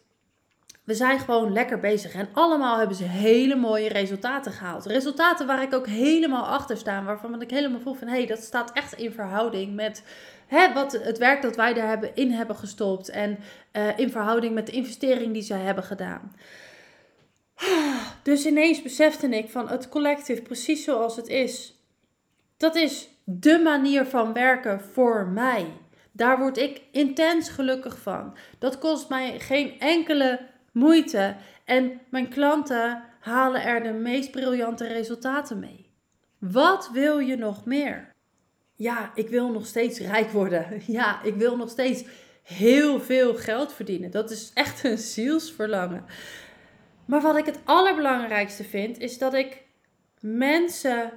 We 0.83 0.93
zijn 0.93 1.19
gewoon 1.19 1.53
lekker 1.53 1.79
bezig. 1.79 2.13
En 2.13 2.29
allemaal 2.33 2.77
hebben 2.77 2.95
ze 2.95 3.03
hele 3.03 3.55
mooie 3.55 3.89
resultaten 3.89 4.51
gehaald. 4.51 4.85
Resultaten 4.85 5.47
waar 5.47 5.61
ik 5.61 5.73
ook 5.73 5.87
helemaal 5.87 6.45
achter 6.45 6.77
sta. 6.77 7.03
Waarvan 7.03 7.41
ik 7.41 7.49
helemaal 7.49 7.79
voel 7.79 7.93
van 7.93 8.07
hé, 8.07 8.17
hey, 8.17 8.25
dat 8.25 8.43
staat 8.43 8.71
echt 8.71 8.93
in 8.93 9.11
verhouding 9.11 9.75
met 9.75 10.03
hè, 10.47 10.73
wat, 10.73 10.91
het 10.91 11.17
werk 11.17 11.41
dat 11.41 11.55
wij 11.55 11.73
daar 11.73 11.87
hebben, 11.87 12.15
in 12.15 12.31
hebben 12.31 12.55
gestopt. 12.55 13.09
En 13.09 13.39
uh, 13.73 13.99
in 13.99 14.11
verhouding 14.11 14.53
met 14.53 14.65
de 14.65 14.71
investering 14.71 15.33
die 15.33 15.41
ze 15.41 15.53
hebben 15.53 15.83
gedaan. 15.83 16.35
Dus 18.23 18.45
ineens 18.45 18.81
besefte 18.81 19.27
ik 19.27 19.49
van 19.49 19.69
het 19.69 19.89
collectief, 19.89 20.43
precies 20.43 20.83
zoals 20.83 21.15
het 21.15 21.27
is. 21.27 21.75
Dat 22.57 22.75
is 22.75 23.09
de 23.23 23.59
manier 23.59 24.05
van 24.05 24.33
werken 24.33 24.81
voor 24.81 25.27
mij. 25.27 25.65
Daar 26.11 26.39
word 26.39 26.57
ik 26.57 26.81
intens 26.91 27.49
gelukkig 27.49 27.97
van. 27.99 28.37
Dat 28.59 28.77
kost 28.77 29.09
mij 29.09 29.39
geen 29.39 29.79
enkele 29.79 30.39
moeite. 30.71 31.35
En 31.65 32.01
mijn 32.09 32.29
klanten 32.29 33.03
halen 33.19 33.63
er 33.63 33.83
de 33.83 33.91
meest 33.91 34.31
briljante 34.31 34.87
resultaten 34.87 35.59
mee. 35.59 35.89
Wat 36.37 36.89
wil 36.93 37.19
je 37.19 37.35
nog 37.35 37.65
meer? 37.65 38.09
Ja, 38.75 39.11
ik 39.15 39.29
wil 39.29 39.51
nog 39.51 39.65
steeds 39.65 39.99
rijk 39.99 40.29
worden. 40.29 40.81
Ja, 40.87 41.23
ik 41.23 41.35
wil 41.35 41.57
nog 41.57 41.69
steeds 41.69 42.03
heel 42.43 42.99
veel 42.99 43.35
geld 43.35 43.73
verdienen. 43.73 44.11
Dat 44.11 44.31
is 44.31 44.51
echt 44.53 44.83
een 44.83 44.97
zielsverlangen. 44.97 46.05
Maar 47.05 47.21
wat 47.21 47.37
ik 47.37 47.45
het 47.45 47.59
allerbelangrijkste 47.63 48.63
vind, 48.63 48.99
is 48.99 49.17
dat 49.17 49.33
ik 49.33 49.63
mensen 50.19 51.11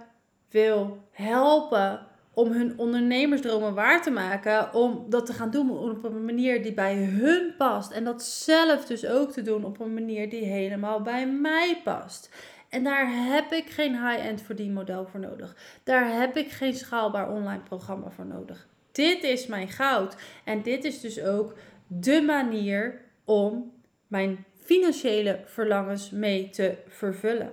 wil 0.50 1.08
helpen 1.10 2.06
om 2.34 2.52
hun 2.52 2.78
ondernemersdromen 2.78 3.74
waar 3.74 4.02
te 4.02 4.10
maken. 4.10 4.74
Om 4.74 5.06
dat 5.08 5.26
te 5.26 5.32
gaan 5.32 5.50
doen 5.50 5.70
op 5.70 6.04
een 6.04 6.24
manier 6.24 6.62
die 6.62 6.74
bij 6.74 6.96
hun 6.96 7.54
past. 7.58 7.90
En 7.90 8.04
dat 8.04 8.22
zelf 8.22 8.84
dus 8.84 9.06
ook 9.06 9.32
te 9.32 9.42
doen 9.42 9.64
op 9.64 9.80
een 9.80 9.94
manier 9.94 10.30
die 10.30 10.44
helemaal 10.44 11.02
bij 11.02 11.26
mij 11.26 11.80
past. 11.84 12.30
En 12.68 12.84
daar 12.84 13.06
heb 13.10 13.52
ik 13.52 13.70
geen 13.70 13.92
high-end 13.92 14.42
verdienmodel 14.42 15.06
voor 15.06 15.20
nodig. 15.20 15.56
Daar 15.82 16.20
heb 16.20 16.36
ik 16.36 16.50
geen 16.50 16.74
schaalbaar 16.74 17.30
online 17.30 17.62
programma 17.62 18.10
voor 18.10 18.26
nodig. 18.26 18.66
Dit 18.92 19.22
is 19.22 19.46
mijn 19.46 19.68
goud. 19.68 20.16
En 20.44 20.62
dit 20.62 20.84
is 20.84 21.00
dus 21.00 21.22
ook 21.22 21.54
de 21.86 22.22
manier 22.22 23.00
om 23.24 23.72
mijn 24.06 24.44
financiële 24.58 25.40
verlangens 25.44 26.10
mee 26.10 26.50
te 26.50 26.76
vervullen. 26.88 27.52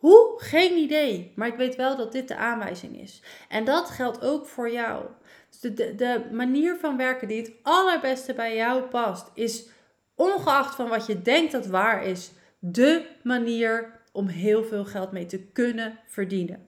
Hoe? 0.00 0.34
Geen 0.36 0.76
idee. 0.76 1.32
Maar 1.36 1.48
ik 1.48 1.56
weet 1.56 1.76
wel 1.76 1.96
dat 1.96 2.12
dit 2.12 2.28
de 2.28 2.36
aanwijzing 2.36 3.00
is. 3.00 3.22
En 3.48 3.64
dat 3.64 3.90
geldt 3.90 4.24
ook 4.24 4.46
voor 4.46 4.70
jou. 4.70 5.04
Dus 5.50 5.60
de, 5.60 5.94
de, 5.94 6.20
manier 6.32 6.76
van 6.76 6.96
werken 6.96 7.28
die 7.28 7.40
het 7.40 7.52
allerbeste 7.62 8.34
bij 8.34 8.56
jou 8.56 8.82
past, 8.82 9.30
is 9.34 9.68
ongeacht 10.14 10.74
van 10.74 10.88
wat 10.88 11.06
je 11.06 11.22
denkt 11.22 11.52
dat 11.52 11.66
waar 11.66 12.04
is, 12.04 12.30
de 12.58 13.06
manier 13.22 14.00
om 14.12 14.26
heel 14.26 14.64
veel 14.64 14.84
geld 14.84 15.12
mee 15.12 15.26
te 15.26 15.38
kunnen 15.38 15.98
verdienen. 16.06 16.66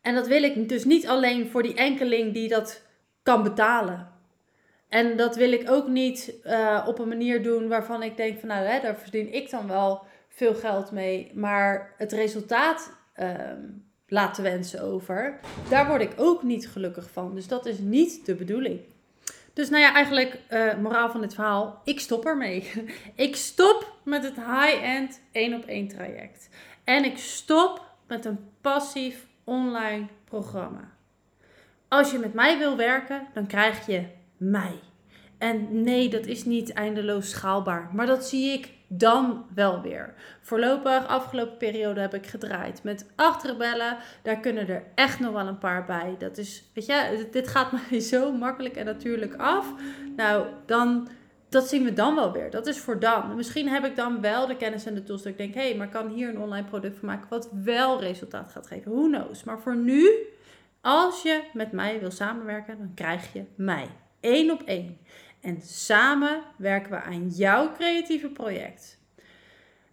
En 0.00 0.14
dat 0.14 0.26
wil 0.26 0.42
ik 0.42 0.68
dus 0.68 0.84
niet 0.84 1.06
alleen 1.06 1.48
voor 1.48 1.62
die 1.62 1.74
enkeling 1.74 2.34
die 2.34 2.48
dat 2.48 2.82
kan 3.22 3.42
betalen. 3.42 4.08
En 4.88 5.16
dat 5.16 5.36
wil 5.36 5.52
ik 5.52 5.70
ook 5.70 5.88
niet 5.88 6.34
uh, 6.44 6.84
op 6.86 6.98
een 6.98 7.08
manier 7.08 7.42
doen 7.42 7.68
waarvan 7.68 8.02
ik 8.02 8.16
denk 8.16 8.38
van 8.38 8.48
nou, 8.48 8.66
hè, 8.66 8.80
daar 8.80 8.98
verdien 8.98 9.32
ik 9.32 9.50
dan 9.50 9.68
wel 9.68 10.02
veel 10.30 10.54
geld 10.54 10.90
mee, 10.90 11.30
maar 11.34 11.94
het 11.96 12.12
resultaat 12.12 12.92
uh, 13.16 13.28
laat 14.06 14.34
te 14.34 14.42
wensen 14.42 14.82
over. 14.82 15.40
Daar 15.68 15.86
word 15.86 16.00
ik 16.00 16.12
ook 16.16 16.42
niet 16.42 16.68
gelukkig 16.68 17.10
van. 17.10 17.34
Dus 17.34 17.48
dat 17.48 17.66
is 17.66 17.78
niet 17.78 18.26
de 18.26 18.34
bedoeling. 18.34 18.80
Dus 19.52 19.70
nou 19.70 19.82
ja, 19.82 19.94
eigenlijk, 19.94 20.38
uh, 20.50 20.76
moraal 20.76 21.10
van 21.10 21.20
dit 21.20 21.34
verhaal, 21.34 21.80
ik 21.84 22.00
stop 22.00 22.26
ermee. 22.26 22.70
ik 23.14 23.36
stop 23.36 23.92
met 24.04 24.24
het 24.24 24.36
high-end 24.36 25.20
één 25.32 25.54
op 25.54 25.64
één 25.64 25.88
traject. 25.88 26.48
En 26.84 27.04
ik 27.04 27.18
stop 27.18 27.84
met 28.06 28.24
een 28.24 28.38
passief 28.60 29.26
online 29.44 30.06
programma. 30.24 30.92
Als 31.88 32.10
je 32.10 32.18
met 32.18 32.34
mij 32.34 32.58
wil 32.58 32.76
werken, 32.76 33.26
dan 33.34 33.46
krijg 33.46 33.86
je 33.86 34.06
mij. 34.36 34.80
En 35.38 35.82
nee, 35.82 36.08
dat 36.08 36.26
is 36.26 36.44
niet 36.44 36.72
eindeloos 36.72 37.30
schaalbaar. 37.30 37.90
Maar 37.92 38.06
dat 38.06 38.24
zie 38.24 38.52
ik 38.52 38.68
dan 38.92 39.44
wel 39.54 39.80
weer. 39.80 40.14
Voorlopig, 40.40 41.06
afgelopen 41.06 41.56
periode 41.56 42.00
heb 42.00 42.14
ik 42.14 42.26
gedraaid 42.26 42.82
met 42.82 43.06
acht 43.16 43.44
rebellen. 43.44 43.96
Daar 44.22 44.40
kunnen 44.40 44.68
er 44.68 44.82
echt 44.94 45.20
nog 45.20 45.32
wel 45.32 45.46
een 45.46 45.58
paar 45.58 45.84
bij. 45.84 46.14
Dat 46.18 46.38
is, 46.38 46.70
weet 46.74 46.86
je, 46.86 47.28
dit 47.30 47.48
gaat 47.48 47.72
mij 47.90 48.00
zo 48.00 48.32
makkelijk 48.32 48.76
en 48.76 48.84
natuurlijk 48.84 49.34
af. 49.36 49.74
Nou, 50.16 50.46
dan, 50.66 51.08
dat 51.48 51.68
zien 51.68 51.84
we 51.84 51.92
dan 51.92 52.14
wel 52.14 52.32
weer. 52.32 52.50
Dat 52.50 52.66
is 52.66 52.78
voor 52.78 52.98
dan. 52.98 53.36
Misschien 53.36 53.68
heb 53.68 53.84
ik 53.84 53.96
dan 53.96 54.20
wel 54.20 54.46
de 54.46 54.56
kennis 54.56 54.86
en 54.86 54.94
de 54.94 55.02
tools 55.02 55.22
dat 55.22 55.32
ik 55.32 55.38
denk, 55.38 55.54
hé, 55.54 55.68
hey, 55.68 55.76
maar 55.76 55.88
kan 55.88 56.08
hier 56.08 56.28
een 56.28 56.40
online 56.40 56.68
product 56.68 56.98
van 56.98 57.08
maken 57.08 57.28
wat 57.28 57.50
wel 57.64 58.00
resultaat 58.00 58.52
gaat 58.52 58.66
geven. 58.66 58.92
Who 58.92 59.06
knows? 59.06 59.44
Maar 59.44 59.60
voor 59.60 59.76
nu, 59.76 60.10
als 60.80 61.22
je 61.22 61.42
met 61.52 61.72
mij 61.72 62.00
wil 62.00 62.10
samenwerken, 62.10 62.78
dan 62.78 62.92
krijg 62.94 63.32
je 63.32 63.44
mij. 63.54 63.86
Eén 64.20 64.50
op 64.50 64.62
één. 64.62 64.98
En 65.40 65.62
samen 65.62 66.42
werken 66.56 66.90
we 66.90 67.00
aan 67.00 67.28
jouw 67.28 67.72
creatieve 67.72 68.28
project. 68.28 68.98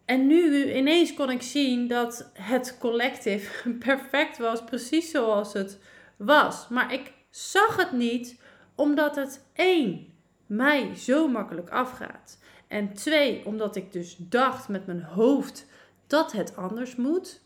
En 0.06 0.28
nu 0.28 0.74
ineens 0.74 1.14
kon 1.14 1.30
ik 1.30 1.42
zien 1.42 1.88
dat 1.88 2.30
het 2.34 2.78
collectief 2.80 3.66
perfect 3.86 4.38
was, 4.38 4.64
precies 4.64 5.12
zoals 5.12 5.54
het 5.54 5.80
was. 6.18 6.68
Maar 6.68 6.94
ik 6.94 7.14
zag 7.30 7.76
het 7.76 7.92
niet 7.92 8.40
omdat 8.76 9.16
het 9.16 9.46
één, 9.54 10.14
mij 10.46 10.96
zo 10.96 11.28
makkelijk 11.28 11.70
afgaat. 11.70 12.40
En 12.68 12.94
twee, 12.94 13.46
omdat 13.46 13.76
ik 13.76 13.92
dus 13.92 14.16
dacht 14.20 14.68
met 14.68 14.86
mijn 14.86 15.04
hoofd 15.04 15.66
dat 16.08 16.32
het 16.32 16.56
anders 16.56 16.96
moet. 16.96 17.42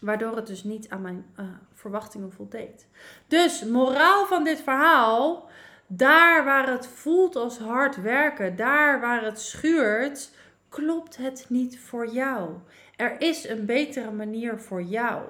Waardoor 0.00 0.36
het 0.36 0.46
dus 0.46 0.64
niet 0.64 0.88
aan 0.88 1.02
mijn 1.02 1.26
uh, 1.36 1.46
verwachtingen 1.74 2.32
voldeed. 2.32 2.86
Dus 3.26 3.64
moraal 3.64 4.26
van 4.26 4.44
dit 4.44 4.60
verhaal 4.60 5.50
daar 5.92 6.44
waar 6.44 6.70
het 6.70 6.86
voelt 6.86 7.36
als 7.36 7.58
hard 7.58 8.02
werken, 8.02 8.56
daar 8.56 9.00
waar 9.00 9.24
het 9.24 9.40
schuurt, 9.40 10.30
klopt 10.68 11.16
het 11.16 11.44
niet 11.48 11.78
voor 11.78 12.08
jou. 12.08 12.50
Er 12.96 13.20
is 13.20 13.48
een 13.48 13.66
betere 13.66 14.10
manier 14.10 14.58
voor 14.58 14.82
jou. 14.82 15.22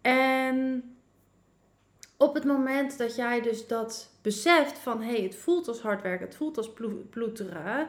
En 0.00 0.84
op 2.16 2.34
het 2.34 2.44
moment 2.44 2.98
dat 2.98 3.16
jij 3.16 3.40
dus 3.40 3.66
dat 3.66 4.10
beseft 4.22 4.78
van 4.78 5.02
hé, 5.02 5.12
hey, 5.12 5.22
het 5.22 5.36
voelt 5.36 5.68
als 5.68 5.80
hard 5.80 6.02
werken, 6.02 6.26
het 6.26 6.36
voelt 6.36 6.56
als 6.56 6.72
ploeteren, 7.10 7.88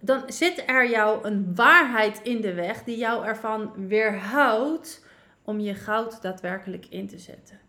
dan 0.00 0.22
zit 0.26 0.62
er 0.66 0.90
jou 0.90 1.24
een 1.24 1.54
waarheid 1.54 2.20
in 2.22 2.40
de 2.40 2.54
weg 2.54 2.84
die 2.84 2.96
jou 2.96 3.26
ervan 3.26 3.86
weerhoudt 3.86 5.04
om 5.44 5.60
je 5.60 5.74
goud 5.74 6.22
daadwerkelijk 6.22 6.86
in 6.86 7.08
te 7.08 7.18
zetten. 7.18 7.60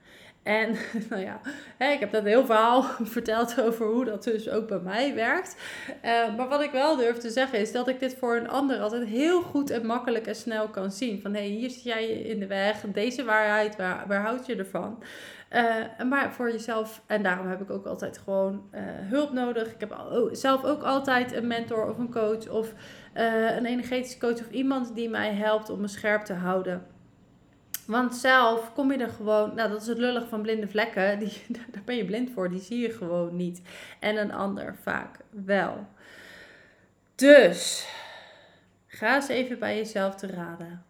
En 0.44 0.76
nou 1.10 1.22
ja, 1.22 1.40
ik 1.78 2.00
heb 2.00 2.12
dat 2.12 2.24
heel 2.24 2.46
verhaal 2.46 2.84
verteld 3.18 3.62
over 3.62 3.86
hoe 3.86 4.06
dat 4.06 4.24
dus 4.24 4.50
ook 4.50 4.68
bij 4.68 4.80
mij 4.80 5.16
werkt. 5.16 5.56
Uh, 6.06 6.36
maar 6.38 6.48
wat 6.48 6.62
ik 6.62 6.72
wel 6.72 6.96
durf 6.96 7.18
te 7.18 7.30
zeggen 7.30 7.60
is 7.60 7.72
dat 7.72 7.88
ik 7.88 8.00
dit 8.00 8.16
voor 8.20 8.36
een 8.36 8.50
ander 8.50 8.80
altijd 8.80 9.08
heel 9.08 9.42
goed 9.42 9.70
en 9.70 9.86
makkelijk 9.86 10.28
en 10.28 10.36
snel 10.36 10.68
kan 10.68 10.92
zien. 10.92 11.22
Van 11.22 11.34
hé, 11.34 11.40
hey, 11.40 11.50
hier 11.50 11.70
zit 11.70 11.84
jij 11.84 12.06
in 12.06 12.40
de 12.40 12.48
weg, 12.48 12.82
deze 12.82 13.24
waarheid, 13.24 13.76
waar, 13.76 14.08
waar 14.08 14.22
houd 14.22 14.46
je 14.46 14.56
ervan? 14.56 15.04
Uh, 15.52 15.76
maar 16.10 16.34
voor 16.34 16.52
jezelf, 16.52 17.02
en 17.08 17.24
daarom 17.24 17.48
heb 17.48 17.62
ik 17.62 17.70
ook 17.70 17.86
altijd 17.86 18.18
gewoon 18.18 18.70
uh, 18.74 18.82
hulp 18.86 19.32
nodig. 19.32 19.68
Ik 19.68 19.80
heb 19.80 19.92
al, 19.92 20.30
zelf 20.32 20.64
ook 20.64 20.84
altijd 20.84 21.34
een 21.34 21.48
mentor 21.48 21.90
of 21.90 21.98
een 21.98 22.12
coach 22.12 22.50
of 22.50 22.74
een 23.14 23.66
energetische 23.66 24.20
coach 24.20 24.40
of 24.40 24.50
iemand 24.50 24.96
die 24.96 25.10
mij 25.10 25.34
helpt 25.34 25.70
om 25.70 25.82
me 25.82 25.88
scherp 25.88 26.22
te 26.22 26.34
houden. 26.34 26.91
Want 27.92 28.16
zelf 28.16 28.74
kom 28.74 28.92
je 28.92 28.98
er 28.98 29.10
gewoon, 29.10 29.56
nou 29.56 29.70
dat 29.70 29.82
is 29.82 29.88
het 29.88 29.98
lullig 29.98 30.28
van 30.28 30.42
blinde 30.42 30.68
vlekken, 30.68 31.20
die, 31.20 31.42
daar 31.48 31.84
ben 31.86 31.96
je 31.96 32.06
blind 32.06 32.30
voor, 32.32 32.50
die 32.50 32.62
zie 32.62 32.80
je 32.80 32.92
gewoon 32.92 33.36
niet. 33.36 33.62
En 34.00 34.18
een 34.18 34.32
ander 34.32 34.76
vaak 34.82 35.18
wel. 35.30 35.88
Dus, 37.16 37.88
ga 38.88 39.16
eens 39.16 39.28
even 39.28 39.60
bij 39.60 39.78
jezelf 39.78 40.16
te 40.16 40.28
raden. 40.28 40.84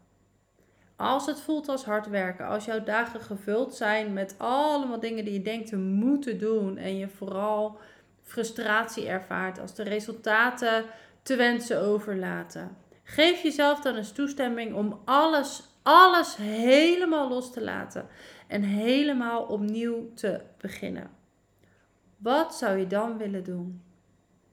Als 0.95 1.25
het 1.25 1.39
voelt 1.39 1.69
als 1.69 1.85
hard 1.85 2.07
werken, 2.07 2.47
als 2.47 2.65
jouw 2.65 2.83
dagen 2.83 3.21
gevuld 3.21 3.75
zijn 3.75 4.13
met 4.13 4.35
allemaal 4.37 4.99
dingen 4.99 5.25
die 5.25 5.33
je 5.33 5.41
denkt 5.41 5.67
te 5.67 5.77
moeten 5.77 6.39
doen 6.39 6.77
en 6.77 6.97
je 6.97 7.07
vooral 7.07 7.77
frustratie 8.23 9.07
ervaart 9.07 9.59
als 9.59 9.75
de 9.75 9.83
resultaten 9.83 10.83
te 11.23 11.35
wensen 11.35 11.81
overlaten. 11.81 12.77
Geef 13.03 13.41
jezelf 13.41 13.79
dan 13.79 13.95
eens 13.95 14.11
toestemming 14.11 14.73
om 14.73 15.01
alles 15.05 15.69
alles 15.81 16.35
helemaal 16.35 17.29
los 17.29 17.51
te 17.51 17.63
laten 17.63 18.07
en 18.47 18.61
helemaal 18.63 19.43
opnieuw 19.43 20.13
te 20.13 20.41
beginnen. 20.57 21.09
Wat 22.17 22.55
zou 22.55 22.77
je 22.77 22.87
dan 22.87 23.17
willen 23.17 23.43
doen? 23.43 23.81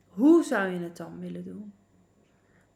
Hoe 0.09 0.45
zou 0.45 0.69
je 0.69 0.79
het 0.79 0.97
dan 0.97 1.21
willen 1.21 1.45
doen? 1.45 1.73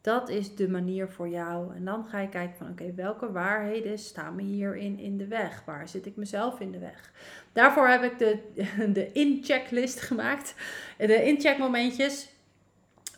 Dat 0.01 0.29
is 0.29 0.55
de 0.55 0.69
manier 0.69 1.09
voor 1.09 1.29
jou. 1.29 1.75
En 1.75 1.85
dan 1.85 2.05
ga 2.05 2.21
je 2.21 2.29
kijken 2.29 2.57
van 2.57 2.69
oké, 2.69 2.95
welke 2.95 3.33
waarheden 3.33 3.99
staan 3.99 4.35
me 4.35 4.43
hierin 4.43 4.99
in 4.99 5.19
de 5.19 5.27
weg? 5.27 5.63
Waar 5.65 5.89
zit 5.89 6.07
ik 6.07 6.17
mezelf 6.17 6.61
in 6.61 6.73
de 6.73 6.79
weg? 6.79 7.13
Daarvoor 7.53 7.89
heb 7.89 8.03
ik 8.03 8.19
de, 8.19 8.39
de 8.99 9.13
in-checklist 9.13 10.01
gemaakt. 10.01 10.55
De 10.99 11.25
in-check 11.25 11.59
momentjes 11.59 12.32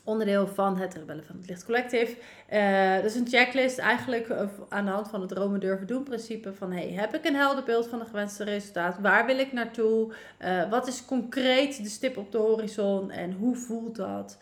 onderdeel 0.05 0.47
van 0.47 0.77
het 0.77 0.95
Rebellen 0.95 1.25
van 1.25 1.37
het 1.37 1.49
Licht 1.49 1.65
Collective. 1.65 2.17
Uh, 2.53 2.95
dat 2.95 3.05
is 3.05 3.15
een 3.15 3.29
checklist 3.29 3.79
eigenlijk 3.79 4.29
uh, 4.29 4.43
aan 4.69 4.85
de 4.85 4.91
hand 4.91 5.09
van 5.09 5.21
het 5.21 5.29
dromen 5.29 5.61
durven 5.61 5.87
doen 5.87 6.03
principe 6.03 6.55
van 6.55 6.73
hey, 6.73 6.89
heb 6.89 7.15
ik 7.15 7.25
een 7.25 7.35
helder 7.35 7.65
beeld 7.65 7.87
van 7.87 7.99
het 7.99 8.09
gewenste 8.09 8.45
resultaat? 8.45 8.99
Waar 9.01 9.27
wil 9.27 9.39
ik 9.39 9.53
naartoe? 9.53 10.13
Uh, 10.45 10.71
wat 10.71 10.87
is 10.87 11.05
concreet 11.05 11.83
de 11.83 11.89
stip 11.89 12.17
op 12.17 12.33
de 12.33 12.39
horizon 12.39 13.11
en 13.11 13.33
hoe 13.33 13.57
voelt 13.57 13.97
dat? 13.97 14.39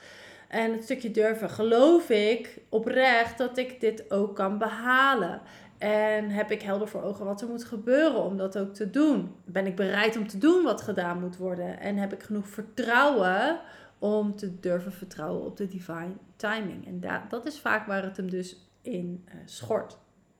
En 0.49 0.73
het 0.73 0.85
stukje 0.85 1.11
durven, 1.11 1.51
geloof 1.51 2.11
ik 2.11 2.59
oprecht 2.69 3.39
dat 3.39 3.59
ik 3.59 3.81
dit 3.81 4.11
ook 4.11 4.37
kan 4.37 4.59
behalen? 4.59 5.41
En 5.79 6.31
heb 6.31 6.51
ik 6.51 6.63
helder 6.63 6.89
voor 6.89 7.03
ogen 7.03 7.25
wat 7.25 7.41
er 7.41 7.49
moet 7.49 7.65
gebeuren 7.65 8.23
om 8.23 8.37
dat 8.37 8.59
ook 8.59 8.75
te 8.75 8.91
doen? 8.91 9.35
Ben 9.45 9.67
ik 9.67 9.77
bereid 9.77 10.17
om 10.17 10.29
te 10.29 10.39
doen 10.39 10.63
wat 10.63 10.83
gedaan 10.83 11.21
moet 11.21 11.37
worden? 11.37 11.81
En 11.81 11.97
heb 11.97 12.13
ik 12.13 12.23
genoeg 12.23 12.47
vertrouwen 12.47 13.61
om 14.03 14.37
te 14.37 14.61
durven 14.61 14.93
vertrouwen 14.93 15.45
op 15.45 15.57
de 15.57 15.69
divine 15.69 16.15
timing. 16.37 16.87
En 16.87 17.27
dat, 17.29 17.47
is 17.47 17.59
vaak 17.59 17.87
waar 17.87 18.03
het 18.03 18.17
hem 18.17 18.31
dus 18.31 18.57
in 18.81 19.25
uh, 19.29 19.35
schort. 19.45 19.99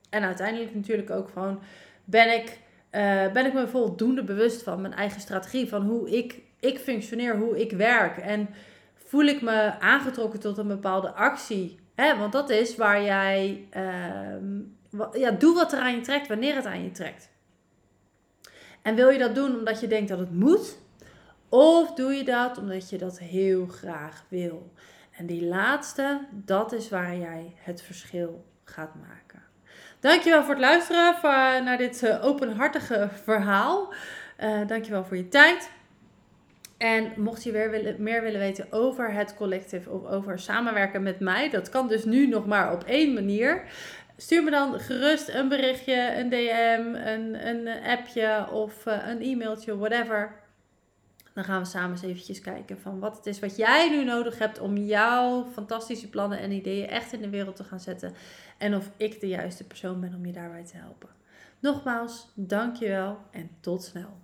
En 0.09 0.23
uiteindelijk 0.23 0.75
natuurlijk 0.75 1.09
ook 1.09 1.29
gewoon, 1.29 1.59
ben 2.05 2.33
ik, 2.33 2.59
uh, 2.91 3.31
ben 3.31 3.45
ik 3.45 3.53
me 3.53 3.67
voldoende 3.67 4.23
bewust 4.23 4.63
van 4.63 4.81
mijn 4.81 4.93
eigen 4.93 5.21
strategie, 5.21 5.67
van 5.67 5.81
hoe 5.81 6.17
ik, 6.17 6.41
ik 6.59 6.77
functioneer, 6.77 7.37
hoe 7.37 7.61
ik 7.61 7.71
werk. 7.71 8.17
En 8.17 8.49
voel 8.93 9.25
ik 9.25 9.41
me 9.41 9.79
aangetrokken 9.79 10.39
tot 10.39 10.57
een 10.57 10.67
bepaalde 10.67 11.11
actie. 11.11 11.79
Hè? 11.95 12.17
Want 12.17 12.31
dat 12.31 12.49
is 12.49 12.75
waar 12.75 13.03
jij, 13.03 13.67
uh, 13.75 15.11
ja, 15.13 15.31
doe 15.31 15.55
wat 15.55 15.73
er 15.73 15.79
aan 15.79 15.95
je 15.95 16.01
trekt, 16.01 16.27
wanneer 16.27 16.55
het 16.55 16.65
aan 16.65 16.83
je 16.83 16.91
trekt. 16.91 17.29
En 18.81 18.95
wil 18.95 19.09
je 19.09 19.19
dat 19.19 19.35
doen 19.35 19.57
omdat 19.57 19.79
je 19.79 19.87
denkt 19.87 20.09
dat 20.09 20.19
het 20.19 20.33
moet? 20.33 20.81
Of 21.55 21.93
doe 21.93 22.13
je 22.13 22.23
dat 22.23 22.57
omdat 22.57 22.89
je 22.89 22.97
dat 22.97 23.19
heel 23.19 23.65
graag 23.65 24.23
wil? 24.27 24.71
En 25.11 25.25
die 25.25 25.45
laatste, 25.45 26.19
dat 26.31 26.71
is 26.71 26.89
waar 26.89 27.17
jij 27.17 27.53
het 27.57 27.81
verschil 27.81 28.45
gaat 28.63 28.95
maken. 28.95 29.41
Dankjewel 29.99 30.41
voor 30.43 30.53
het 30.53 30.63
luisteren 30.63 31.63
naar 31.63 31.77
dit 31.77 32.03
eh, 32.03 32.25
openhartige 32.25 33.09
verhaal. 33.23 33.93
Uh, 34.39 34.67
dankjewel 34.67 35.05
voor 35.05 35.17
je 35.17 35.27
tijd. 35.27 35.69
En 36.77 37.13
mocht 37.15 37.43
je 37.43 37.51
weer 37.51 37.69
willen, 37.69 38.03
meer 38.03 38.21
willen 38.21 38.39
weten 38.39 38.67
over 38.71 39.13
het 39.13 39.35
collectief 39.35 39.87
of 39.87 40.05
over 40.05 40.39
samenwerken 40.39 41.03
met 41.03 41.19
mij, 41.19 41.49
dat 41.49 41.69
kan 41.69 41.87
dus 41.87 42.05
nu 42.05 42.27
nog 42.27 42.45
maar 42.45 42.73
op 42.73 42.83
één 42.83 43.13
manier. 43.13 43.63
Stuur 44.17 44.43
me 44.43 44.51
dan 44.51 44.79
gerust 44.79 45.29
een 45.29 45.47
berichtje, 45.47 46.15
een 46.15 46.29
DM, 46.29 47.07
een, 47.07 47.47
een 47.47 47.83
appje 47.83 48.47
of 48.51 48.85
eh, 48.85 49.07
een 49.07 49.21
e-mailtje, 49.21 49.77
whatever. 49.77 50.41
Dan 51.33 51.43
gaan 51.43 51.61
we 51.61 51.67
samen 51.67 51.91
eens 51.91 52.01
eventjes 52.01 52.39
kijken 52.39 52.79
van 52.79 52.99
wat 52.99 53.17
het 53.17 53.25
is 53.25 53.39
wat 53.39 53.55
jij 53.55 53.89
nu 53.89 54.03
nodig 54.03 54.39
hebt 54.39 54.59
om 54.59 54.77
jouw 54.77 55.45
fantastische 55.45 56.09
plannen 56.09 56.39
en 56.39 56.51
ideeën 56.51 56.87
echt 56.87 57.13
in 57.13 57.21
de 57.21 57.29
wereld 57.29 57.55
te 57.55 57.63
gaan 57.63 57.79
zetten. 57.79 58.13
En 58.57 58.75
of 58.75 58.91
ik 58.97 59.19
de 59.19 59.27
juiste 59.27 59.63
persoon 59.63 59.99
ben 59.99 60.13
om 60.15 60.25
je 60.25 60.33
daarbij 60.33 60.65
te 60.65 60.77
helpen. 60.77 61.09
Nogmaals, 61.59 62.31
dankjewel 62.35 63.17
en 63.31 63.49
tot 63.59 63.83
snel. 63.83 64.21